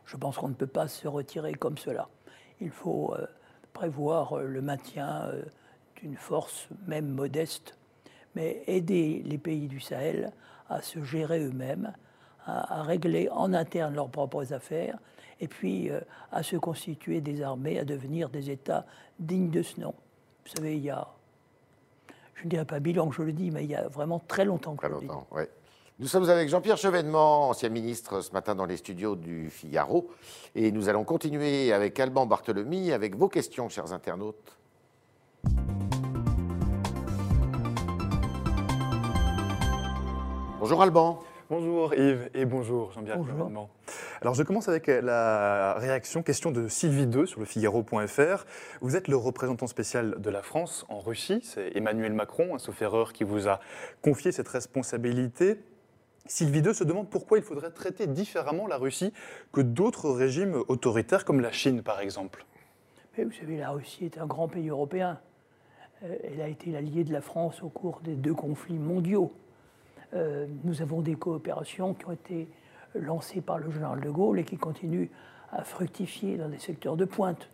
Je 0.06 0.16
pense 0.16 0.36
qu'on 0.36 0.48
ne 0.48 0.54
peut 0.54 0.66
pas 0.66 0.88
se 0.88 1.08
retirer 1.08 1.54
comme 1.54 1.78
cela. 1.78 2.08
Il 2.60 2.70
faut 2.70 3.14
euh, 3.14 3.26
prévoir 3.72 4.38
euh, 4.38 4.44
le 4.44 4.60
maintien. 4.60 5.24
Euh, 5.26 5.44
une 6.04 6.16
force, 6.16 6.68
même 6.86 7.08
modeste, 7.08 7.76
mais 8.34 8.62
aider 8.66 9.22
les 9.24 9.38
pays 9.38 9.66
du 9.66 9.80
Sahel 9.80 10.32
à 10.68 10.82
se 10.82 11.02
gérer 11.02 11.40
eux-mêmes, 11.40 11.92
à, 12.46 12.82
régler 12.82 13.28
en 13.30 13.54
interne 13.54 13.94
leurs 13.94 14.10
propres 14.10 14.52
affaires, 14.52 14.98
et 15.40 15.48
puis 15.48 15.90
euh, 15.90 16.00
à 16.30 16.42
se 16.42 16.56
constituer 16.56 17.20
des 17.20 17.42
armées, 17.42 17.78
à 17.78 17.84
devenir 17.84 18.28
des 18.28 18.50
États 18.50 18.86
dignes 19.18 19.50
de 19.50 19.62
ce 19.62 19.80
nom. 19.80 19.94
Vous 20.44 20.56
savez, 20.56 20.76
il 20.76 20.84
y 20.84 20.90
a, 20.90 21.08
je 22.34 22.44
ne 22.44 22.50
dirais 22.50 22.64
pas 22.64 22.80
bilan 22.80 23.08
que 23.08 23.16
je 23.16 23.22
le 23.22 23.32
dis, 23.32 23.50
mais 23.50 23.64
il 23.64 23.70
y 23.70 23.74
a 23.74 23.88
vraiment 23.88 24.18
très 24.18 24.44
longtemps 24.44 24.74
que 24.74 24.86
très 24.86 24.88
je 24.88 25.06
longtemps, 25.06 25.26
le 25.34 25.44
dis. 25.44 25.48
Nous 26.00 26.08
sommes 26.08 26.28
avec 26.28 26.48
Jean-Pierre 26.48 26.76
Chevènement, 26.76 27.50
ancien 27.50 27.68
ministre, 27.68 28.20
ce 28.20 28.32
matin 28.32 28.56
dans 28.56 28.66
les 28.66 28.76
studios 28.76 29.14
du 29.14 29.48
Figaro. 29.48 30.10
Et 30.56 30.72
nous 30.72 30.88
allons 30.88 31.04
continuer 31.04 31.72
avec 31.72 32.00
Alban 32.00 32.26
Barthelemy, 32.26 32.90
avec 32.90 33.14
vos 33.14 33.28
questions, 33.28 33.68
chers 33.68 33.92
internautes. 33.92 34.58
Bonjour 40.64 40.80
Alban. 40.80 41.22
Bonjour 41.50 41.92
Yves 41.92 42.30
et 42.32 42.46
bonjour 42.46 42.90
Jean-Pierre 42.92 43.18
Alors 44.22 44.32
je 44.32 44.42
commence 44.42 44.66
avec 44.66 44.86
la 44.86 45.74
réaction, 45.74 46.22
question 46.22 46.52
de 46.52 46.68
Sylvie 46.68 47.04
II 47.04 47.26
sur 47.26 47.38
le 47.38 47.44
Figaro.fr. 47.44 48.46
Vous 48.80 48.96
êtes 48.96 49.08
le 49.08 49.16
représentant 49.16 49.66
spécial 49.66 50.22
de 50.22 50.30
la 50.30 50.40
France 50.40 50.86
en 50.88 51.00
Russie, 51.00 51.40
c'est 51.42 51.76
Emmanuel 51.76 52.14
Macron, 52.14 52.54
un 52.54 52.58
sauf 52.58 52.80
erreur, 52.80 53.12
qui 53.12 53.24
vous 53.24 53.46
a 53.46 53.60
confié 54.00 54.32
cette 54.32 54.48
responsabilité. 54.48 55.60
Sylvie 56.24 56.60
II 56.60 56.74
se 56.74 56.84
demande 56.84 57.10
pourquoi 57.10 57.36
il 57.36 57.44
faudrait 57.44 57.70
traiter 57.70 58.06
différemment 58.06 58.66
la 58.66 58.78
Russie 58.78 59.12
que 59.52 59.60
d'autres 59.60 60.08
régimes 60.08 60.62
autoritaires 60.68 61.26
comme 61.26 61.40
la 61.40 61.52
Chine 61.52 61.82
par 61.82 62.00
exemple. 62.00 62.46
Mais 63.18 63.24
vous 63.24 63.32
savez, 63.32 63.58
la 63.58 63.68
Russie 63.68 64.06
est 64.06 64.16
un 64.16 64.24
grand 64.24 64.48
pays 64.48 64.70
européen. 64.70 65.20
Euh, 66.04 66.16
elle 66.24 66.40
a 66.40 66.48
été 66.48 66.70
l'allié 66.70 67.04
de 67.04 67.12
la 67.12 67.20
France 67.20 67.62
au 67.62 67.68
cours 67.68 68.00
des 68.02 68.14
deux 68.14 68.32
conflits 68.32 68.78
mondiaux. 68.78 69.30
Euh, 70.14 70.46
nous 70.62 70.80
avons 70.82 71.00
des 71.00 71.14
coopérations 71.14 71.94
qui 71.94 72.06
ont 72.06 72.12
été 72.12 72.48
lancées 72.94 73.40
par 73.40 73.58
le 73.58 73.70
général 73.70 74.00
de 74.00 74.10
Gaulle 74.10 74.38
et 74.38 74.44
qui 74.44 74.56
continuent 74.56 75.08
à 75.50 75.64
fructifier 75.64 76.36
dans 76.36 76.48
des 76.48 76.58
secteurs 76.58 76.96
de 76.96 77.04
pointe. 77.04 77.48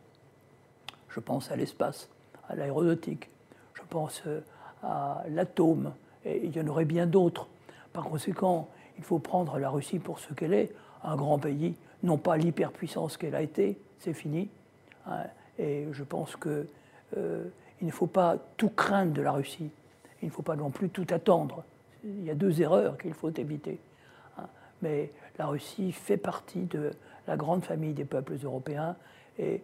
Je 1.08 1.20
pense 1.20 1.50
à 1.50 1.56
l'espace, 1.56 2.08
à 2.48 2.54
l'aéronautique, 2.54 3.30
je 3.74 3.82
pense 3.88 4.22
euh, 4.26 4.40
à 4.82 5.24
l'atome, 5.28 5.92
et 6.24 6.44
il 6.44 6.54
y 6.54 6.60
en 6.60 6.66
aurait 6.66 6.84
bien 6.84 7.06
d'autres. 7.06 7.48
Par 7.92 8.04
conséquent, 8.04 8.68
il 8.98 9.04
faut 9.04 9.18
prendre 9.18 9.58
la 9.58 9.70
Russie 9.70 9.98
pour 9.98 10.18
ce 10.18 10.34
qu'elle 10.34 10.52
est, 10.52 10.72
un 11.02 11.16
grand 11.16 11.38
pays, 11.38 11.74
non 12.02 12.18
pas 12.18 12.36
l'hyperpuissance 12.36 13.16
qu'elle 13.16 13.34
a 13.34 13.42
été, 13.42 13.78
c'est 13.98 14.12
fini. 14.12 14.50
Hein, 15.06 15.24
et 15.58 15.86
je 15.92 16.04
pense 16.04 16.36
qu'il 16.36 16.66
euh, 17.16 17.44
ne 17.80 17.90
faut 17.90 18.06
pas 18.06 18.36
tout 18.56 18.70
craindre 18.70 19.12
de 19.12 19.22
la 19.22 19.32
Russie. 19.32 19.70
Il 20.22 20.28
ne 20.28 20.32
faut 20.32 20.42
pas 20.42 20.56
non 20.56 20.70
plus 20.70 20.90
tout 20.90 21.06
attendre 21.10 21.64
il 22.04 22.24
y 22.24 22.30
a 22.30 22.34
deux 22.34 22.60
erreurs 22.62 22.98
qu'il 22.98 23.14
faut 23.14 23.30
éviter. 23.30 23.80
Hein. 24.38 24.46
Mais 24.82 25.12
la 25.38 25.46
Russie 25.46 25.92
fait 25.92 26.16
partie 26.16 26.64
de 26.64 26.90
la 27.26 27.36
grande 27.36 27.64
famille 27.64 27.94
des 27.94 28.04
peuples 28.04 28.36
européens 28.42 28.96
et 29.38 29.62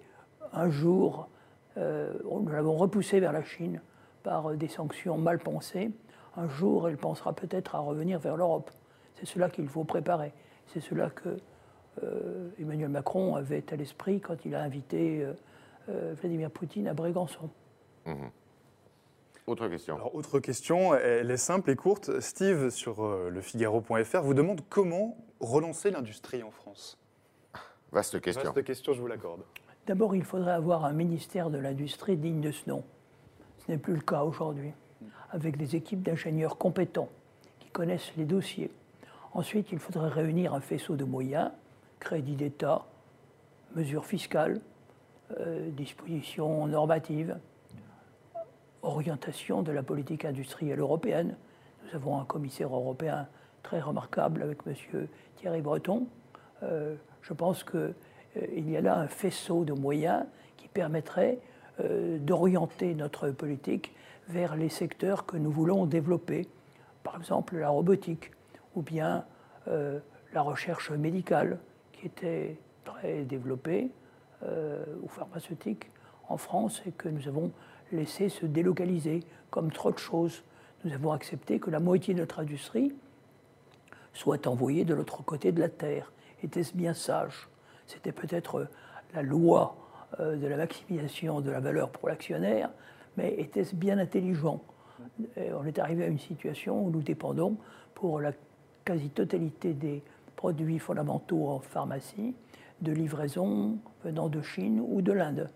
un 0.52 0.70
jour, 0.70 1.28
euh, 1.76 2.12
nous 2.24 2.48
l'avons 2.48 2.76
repoussée 2.76 3.20
vers 3.20 3.32
la 3.32 3.42
Chine 3.42 3.80
par 4.22 4.54
des 4.54 4.68
sanctions 4.68 5.18
mal 5.18 5.38
pensées. 5.38 5.90
Un 6.36 6.48
jour, 6.48 6.88
elle 6.88 6.96
pensera 6.96 7.32
peut-être 7.32 7.74
à 7.74 7.78
revenir 7.78 8.18
vers 8.18 8.36
l'Europe. 8.36 8.70
C'est 9.14 9.26
cela 9.26 9.48
qu'il 9.48 9.68
faut 9.68 9.84
préparer. 9.84 10.32
C'est 10.66 10.80
cela 10.80 11.10
que 11.10 11.36
euh, 12.02 12.50
Emmanuel 12.58 12.88
Macron 12.88 13.36
avait 13.36 13.64
à 13.72 13.76
l'esprit 13.76 14.20
quand 14.20 14.44
il 14.44 14.54
a 14.54 14.62
invité 14.62 15.26
euh, 15.88 16.14
Vladimir 16.20 16.50
Poutine 16.50 16.88
à 16.88 16.94
Brégançon. 16.94 17.48
Mmh. 18.04 18.14
Autre 19.46 19.68
question. 19.68 19.94
Alors, 19.94 20.14
autre 20.14 20.40
question, 20.40 20.94
elle 20.96 21.30
est 21.30 21.36
simple 21.36 21.70
et 21.70 21.76
courte. 21.76 22.18
Steve, 22.18 22.70
sur 22.70 23.04
euh, 23.04 23.30
le 23.30 23.40
Figaro.fr, 23.40 24.20
vous 24.20 24.34
demande 24.34 24.60
comment 24.68 25.16
relancer 25.38 25.92
l'industrie 25.92 26.42
en 26.42 26.50
France. 26.50 26.98
Vaste 27.92 28.20
question. 28.20 28.42
Vaste 28.42 28.64
question, 28.64 28.92
je 28.92 29.00
vous 29.00 29.06
l'accorde. 29.06 29.42
D'abord, 29.86 30.16
il 30.16 30.24
faudrait 30.24 30.52
avoir 30.52 30.84
un 30.84 30.92
ministère 30.92 31.50
de 31.50 31.58
l'industrie 31.58 32.16
digne 32.16 32.40
de 32.40 32.50
ce 32.50 32.68
nom. 32.68 32.82
Ce 33.58 33.70
n'est 33.70 33.78
plus 33.78 33.94
le 33.94 34.00
cas 34.00 34.24
aujourd'hui, 34.24 34.72
avec 35.30 35.56
des 35.56 35.76
équipes 35.76 36.02
d'ingénieurs 36.02 36.58
compétents 36.58 37.08
qui 37.60 37.70
connaissent 37.70 38.12
les 38.16 38.24
dossiers. 38.24 38.72
Ensuite, 39.32 39.70
il 39.70 39.78
faudrait 39.78 40.08
réunir 40.08 40.54
un 40.54 40.60
faisceau 40.60 40.96
de 40.96 41.04
moyens, 41.04 41.52
crédit 42.00 42.34
d'État, 42.34 42.84
mesures 43.76 44.06
fiscales, 44.06 44.60
euh, 45.38 45.70
dispositions 45.70 46.66
normatives, 46.66 47.38
orientation 48.86 49.62
de 49.62 49.72
la 49.72 49.82
politique 49.82 50.24
industrielle 50.24 50.78
européenne. 50.78 51.36
Nous 51.84 51.96
avons 51.96 52.18
un 52.18 52.24
commissaire 52.24 52.74
européen 52.74 53.26
très 53.62 53.80
remarquable 53.80 54.42
avec 54.42 54.58
M. 54.66 55.06
Thierry 55.36 55.60
Breton. 55.60 56.06
Euh, 56.62 56.94
je 57.22 57.32
pense 57.32 57.64
qu'il 57.64 57.94
euh, 58.36 58.60
y 58.60 58.76
a 58.76 58.80
là 58.80 58.98
un 58.98 59.08
faisceau 59.08 59.64
de 59.64 59.72
moyens 59.72 60.24
qui 60.56 60.68
permettrait 60.68 61.38
euh, 61.80 62.18
d'orienter 62.18 62.94
notre 62.94 63.30
politique 63.30 63.94
vers 64.28 64.56
les 64.56 64.68
secteurs 64.68 65.26
que 65.26 65.36
nous 65.36 65.50
voulons 65.50 65.86
développer, 65.86 66.48
par 67.02 67.16
exemple 67.16 67.56
la 67.56 67.68
robotique 67.68 68.32
ou 68.74 68.82
bien 68.82 69.24
la 70.32 70.42
recherche 70.42 70.90
médicale 70.90 71.58
qui 71.92 72.06
était 72.06 72.56
très 72.84 73.22
développée, 73.22 73.90
ou 74.42 75.08
pharmaceutique 75.08 75.90
en 76.28 76.36
France 76.36 76.82
et 76.86 76.92
que 76.92 77.08
nous 77.08 77.26
avons 77.26 77.50
laisser 77.92 78.28
se 78.28 78.46
délocaliser, 78.46 79.20
comme 79.50 79.70
trop 79.70 79.92
de 79.92 79.98
choses. 79.98 80.42
Nous 80.84 80.92
avons 80.92 81.12
accepté 81.12 81.58
que 81.58 81.70
la 81.70 81.80
moitié 81.80 82.14
de 82.14 82.20
notre 82.20 82.40
industrie 82.40 82.92
soit 84.12 84.46
envoyé 84.46 84.84
de 84.84 84.94
l'autre 84.94 85.22
côté 85.24 85.52
de 85.52 85.60
la 85.60 85.68
Terre. 85.68 86.12
Était-ce 86.42 86.74
bien 86.74 86.94
sage? 86.94 87.48
C'était 87.86 88.12
peut-être 88.12 88.68
la 89.14 89.22
loi 89.22 89.76
euh, 90.20 90.36
de 90.36 90.46
la 90.46 90.56
maximisation 90.56 91.40
de 91.40 91.50
la 91.50 91.60
valeur 91.60 91.90
pour 91.90 92.08
l'actionnaire, 92.08 92.70
mais 93.16 93.34
était-ce 93.34 93.74
bien 93.74 93.98
intelligent? 93.98 94.60
On 95.36 95.64
est 95.64 95.78
arrivé 95.78 96.04
à 96.04 96.06
une 96.06 96.18
situation 96.18 96.84
où 96.84 96.90
nous 96.90 97.02
dépendons 97.02 97.56
pour 97.94 98.20
la 98.20 98.32
quasi-totalité 98.84 99.74
des 99.74 100.02
produits 100.36 100.78
fondamentaux 100.78 101.48
en 101.48 101.60
pharmacie 101.60 102.34
de 102.80 102.92
livraison 102.92 103.78
venant 104.04 104.28
de 104.28 104.40
Chine 104.42 104.82
ou 104.86 105.02
de 105.02 105.12
l'Inde. 105.12 105.50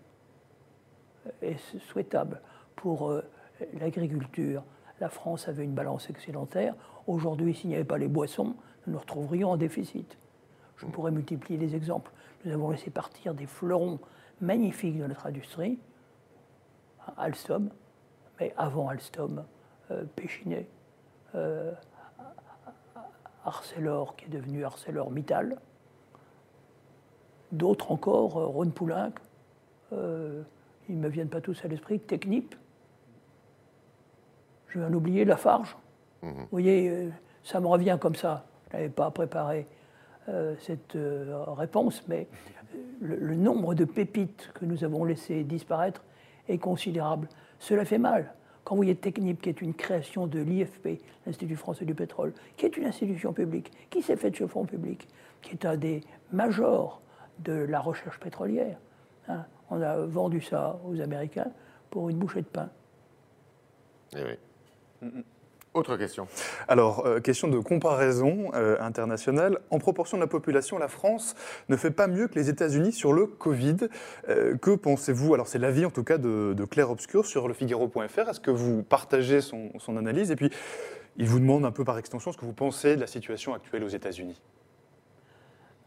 Est-ce 1.41 1.79
souhaitable 1.79 2.41
pour 2.75 3.09
euh, 3.09 3.23
l'agriculture 3.79 4.63
La 4.99 5.09
France 5.09 5.47
avait 5.47 5.63
une 5.63 5.73
balance 5.73 6.09
excédentaire. 6.09 6.75
Aujourd'hui, 7.07 7.53
s'il 7.53 7.69
n'y 7.69 7.75
avait 7.75 7.83
pas 7.83 7.97
les 7.97 8.07
boissons, 8.07 8.55
nous 8.85 8.93
nous 8.93 8.99
retrouverions 8.99 9.51
en 9.51 9.57
déficit. 9.57 10.17
Je 10.77 10.85
pourrais 10.87 11.11
multiplier 11.11 11.59
les 11.59 11.75
exemples. 11.75 12.11
Nous 12.43 12.51
avons 12.51 12.71
laissé 12.71 12.89
partir 12.89 13.33
des 13.33 13.45
fleurons 13.45 13.99
magnifiques 14.39 14.97
de 14.97 15.05
notre 15.05 15.27
industrie, 15.27 15.77
Alstom, 17.17 17.69
mais 18.39 18.53
avant 18.57 18.89
Alstom, 18.89 19.43
euh, 19.91 20.03
Péchinet, 20.15 20.67
euh, 21.35 21.71
Arcelor, 23.45 24.15
qui 24.15 24.25
est 24.25 24.29
devenu 24.29 24.65
ArcelorMittal, 24.65 25.57
d'autres 27.51 27.91
encore, 27.91 28.37
euh, 28.37 28.45
Rhône 28.45 28.71
Poulenc, 28.71 29.13
euh, 29.93 30.43
ils 30.91 30.97
ne 30.97 31.03
me 31.03 31.09
viennent 31.09 31.29
pas 31.29 31.41
tous 31.41 31.63
à 31.63 31.67
l'esprit, 31.67 31.99
Technip, 31.99 32.55
je 34.67 34.79
vais 34.79 34.85
en 34.85 34.93
oublier, 34.93 35.25
Lafarge. 35.25 35.75
Mhm. 36.21 36.33
Vous 36.33 36.47
voyez, 36.51 36.89
euh, 36.89 37.09
ça 37.43 37.59
me 37.59 37.67
revient 37.67 37.97
comme 37.99 38.15
ça. 38.15 38.45
Je 38.69 38.77
n'avais 38.77 38.89
pas 38.89 39.09
préparé 39.11 39.67
cette 40.59 40.95
réponse, 41.57 42.07
mais 42.07 42.27
le, 43.01 43.35
nombre 43.35 43.73
de 43.73 43.83
pépites 43.83 44.51
que 44.53 44.65
nous 44.65 44.83
avons 44.83 45.03
laissé 45.03 45.43
disparaître 45.43 46.03
est 46.47 46.59
considérable. 46.59 47.27
Cela 47.59 47.83
fait 47.83 47.97
mal. 47.97 48.33
Quand 48.63 48.75
vous 48.75 48.83
voyez 48.83 48.95
Technip, 48.95 49.41
qui 49.41 49.49
est 49.49 49.61
une 49.61 49.73
création 49.73 50.27
de 50.27 50.39
l'IFP, 50.39 51.01
l'Institut 51.25 51.55
français 51.55 51.85
du 51.85 51.95
pétrole, 51.95 52.33
qui 52.55 52.65
est 52.65 52.77
une 52.77 52.85
institution 52.85 53.33
publique, 53.33 53.71
qui 53.89 54.01
s'est 54.01 54.15
faite 54.15 54.35
sur 54.35 54.49
fonds 54.49 54.65
public, 54.65 55.07
qui 55.41 55.53
est 55.53 55.65
un 55.65 55.75
des 55.75 56.01
majors 56.31 57.01
de 57.39 57.53
la 57.53 57.79
recherche 57.79 58.19
pétrolière. 58.19 58.77
Hein. 59.27 59.45
On 59.71 59.81
a 59.81 59.97
vendu 59.97 60.41
ça 60.41 60.79
aux 60.85 60.99
Américains 60.99 61.51
pour 61.89 62.09
une 62.09 62.17
bouchée 62.17 62.41
de 62.41 62.47
pain. 62.47 62.69
Eh 64.15 64.23
oui. 64.23 65.09
Autre 65.73 65.95
question. 65.95 66.27
Alors, 66.67 67.05
euh, 67.05 67.21
question 67.21 67.47
de 67.47 67.57
comparaison 67.57 68.51
euh, 68.53 68.75
internationale. 68.81 69.59
En 69.69 69.79
proportion 69.79 70.17
de 70.17 70.21
la 70.21 70.27
population, 70.27 70.77
la 70.77 70.89
France 70.89 71.33
ne 71.69 71.77
fait 71.77 71.91
pas 71.91 72.07
mieux 72.07 72.27
que 72.27 72.35
les 72.35 72.49
États-Unis 72.49 72.91
sur 72.91 73.13
le 73.13 73.25
Covid. 73.25 73.77
Euh, 74.27 74.57
que 74.57 74.71
pensez-vous? 74.71 75.33
Alors, 75.33 75.47
c'est 75.47 75.59
l'avis 75.59 75.85
en 75.85 75.89
tout 75.89 76.03
cas 76.03 76.17
de, 76.17 76.53
Claire 76.69 76.91
Obscur 76.91 77.25
sur 77.25 77.47
le 77.47 77.53
Figaro.fr. 77.53 78.29
Est-ce 78.29 78.41
que 78.41 78.51
vous 78.51 78.83
partagez 78.83 79.39
son, 79.39 79.71
son 79.79 79.95
analyse? 79.95 80.29
Et 80.29 80.35
puis, 80.35 80.49
il 81.15 81.27
vous 81.27 81.39
demande 81.39 81.63
un 81.63 81.71
peu 81.71 81.85
par 81.85 81.97
extension 81.97 82.33
ce 82.33 82.37
que 82.37 82.45
vous 82.45 82.51
pensez 82.51 82.97
de 82.97 83.01
la 83.01 83.07
situation 83.07 83.53
actuelle 83.53 83.85
aux 83.85 83.89
États-Unis. 83.89 84.41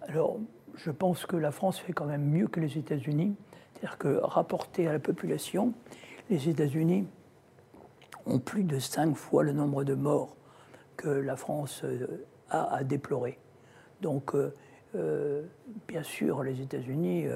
Alors, 0.08 0.38
je 0.76 0.90
pense 0.90 1.26
que 1.26 1.36
la 1.36 1.50
France 1.50 1.78
fait 1.78 1.92
quand 1.92 2.06
même 2.06 2.24
mieux 2.24 2.48
que 2.48 2.60
les 2.60 2.78
États-Unis. 2.78 3.34
C'est-à-dire 3.72 3.98
que 3.98 4.20
rapporté 4.22 4.88
à 4.88 4.92
la 4.92 4.98
population, 4.98 5.72
les 6.30 6.48
États-Unis 6.48 7.06
ont 8.26 8.38
plus 8.38 8.64
de 8.64 8.78
cinq 8.78 9.16
fois 9.16 9.42
le 9.42 9.52
nombre 9.52 9.84
de 9.84 9.94
morts 9.94 10.36
que 10.96 11.08
la 11.08 11.36
France 11.36 11.82
euh, 11.84 12.24
a 12.50 12.74
à 12.74 12.84
déplorer. 12.84 13.38
Donc, 14.00 14.34
euh, 14.34 14.54
euh, 14.94 15.42
bien 15.88 16.02
sûr, 16.02 16.42
les 16.42 16.60
États-Unis 16.60 17.26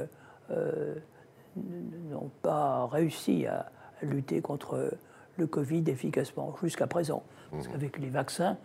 n'ont 1.57 2.31
pas 2.43 2.87
réussi 2.87 3.47
à, 3.47 3.71
lutter 4.01 4.41
contre 4.41 4.93
le 5.37 5.47
Covid 5.49 5.83
efficacement 5.89 6.55
jusqu'à 6.63 6.87
présent. 6.87 7.25
Parce 7.51 7.67
mmh. 7.67 7.73
qu'avec 7.73 7.99
les 7.99 8.11
vaccins, 8.11 8.57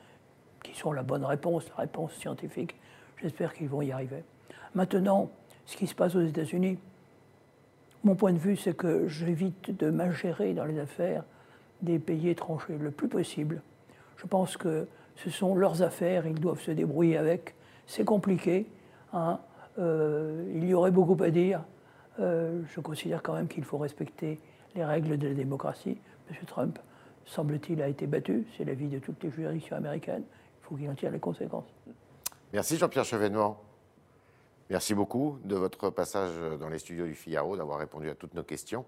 qui 0.63 0.77
sont 0.77 0.91
la 0.91 1.01
bonne 1.01 1.25
réponse, 1.25 1.67
la 1.69 1.77
réponse 1.77 2.13
scientifique, 2.13 2.79
j'espère 3.19 3.53
qu'ils 3.53 3.67
vont 3.67 3.81
y 3.81 3.91
arriver. 3.91 4.23
Maintenant, 4.75 5.29
ce 5.65 5.77
qui 5.77 5.87
se 5.87 5.95
passe 5.95 6.15
aux 6.15 6.25
États-Unis, 6.25 6.77
mon 8.03 8.15
point 8.15 8.33
de 8.33 8.37
vue, 8.37 8.57
c'est 8.57 8.75
que 8.75 9.07
j'évite 9.07 9.77
de 9.77 9.89
m'ingérer 9.89 10.53
dans 10.53 10.65
les 10.65 10.79
affaires 10.79 11.23
des 11.81 11.99
pays 11.99 12.29
étrangers 12.29 12.77
le 12.77 12.91
plus 12.91 13.07
possible. 13.07 13.61
Je 14.17 14.27
pense 14.27 14.57
que 14.57 14.87
ce 15.15 15.29
sont 15.29 15.55
leurs 15.55 15.81
affaires, 15.81 16.25
ils 16.25 16.39
doivent 16.39 16.61
se 16.61 16.71
débrouiller 16.71 17.17
avec. 17.17 17.55
C'est 17.87 18.03
compliqué. 18.05 18.65
Hein. 19.13 19.39
Euh, 19.79 20.51
il 20.55 20.65
y 20.65 20.73
aurait 20.73 20.91
beaucoup 20.91 21.21
à 21.23 21.29
dire. 21.29 21.63
Euh, 22.19 22.61
je 22.73 22.79
considère 22.79 23.21
quand 23.21 23.33
même 23.33 23.47
qu'il 23.47 23.63
faut 23.63 23.77
respecter 23.77 24.39
les 24.75 24.83
règles 24.83 25.17
de 25.17 25.27
la 25.27 25.33
démocratie. 25.33 25.97
M. 26.29 26.35
Trump, 26.45 26.79
semble-t-il, 27.25 27.81
a 27.81 27.87
été 27.87 28.07
battu. 28.07 28.45
C'est 28.57 28.65
l'avis 28.65 28.87
de 28.87 28.99
toutes 28.99 29.23
les 29.23 29.31
juridictions 29.31 29.75
américaines. 29.75 30.23
Il 30.61 30.65
faut 30.65 30.75
qu'il 30.75 30.89
en 30.89 30.95
tire 30.95 31.11
les 31.11 31.19
conséquences. 31.19 31.71
Merci 32.51 32.77
Jean-Pierre 32.77 33.05
Chevènement. 33.05 33.59
Merci 34.69 34.93
beaucoup 34.93 35.39
de 35.43 35.55
votre 35.55 35.89
passage 35.89 36.31
dans 36.59 36.69
les 36.69 36.79
studios 36.79 37.05
du 37.05 37.15
Figaro, 37.15 37.57
d'avoir 37.57 37.79
répondu 37.79 38.09
à 38.09 38.15
toutes 38.15 38.33
nos 38.33 38.43
questions. 38.43 38.85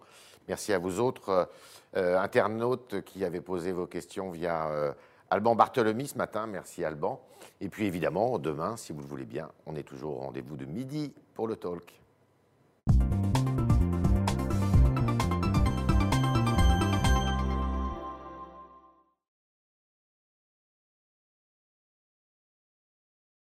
Merci 0.48 0.74
à 0.74 0.78
vous 0.78 1.00
autres 1.00 1.50
euh, 1.96 2.20
internautes 2.20 3.02
qui 3.04 3.26
avez 3.26 3.42
posé 3.42 3.72
vos 3.72 3.88
questions 3.88 4.30
via 4.30 4.68
euh, 4.68 4.94
Alban 5.30 5.56
Barthelemy 5.56 6.08
ce 6.08 6.18
matin. 6.18 6.48
Merci 6.48 6.84
Alban. 6.84 7.22
Et 7.62 7.70
puis 7.70 7.86
évidemment, 7.86 8.38
demain, 8.38 8.78
si 8.78 8.94
vous 8.94 9.02
le 9.02 9.08
voulez 9.08 9.26
bien, 9.26 9.50
on 9.66 9.76
est 9.76 9.84
toujours 9.84 10.18
au 10.18 10.20
rendez-vous 10.20 10.56
de 10.56 10.66
midi 10.66 11.14
pour 11.34 11.48
le 11.48 11.56
talk. 11.56 12.00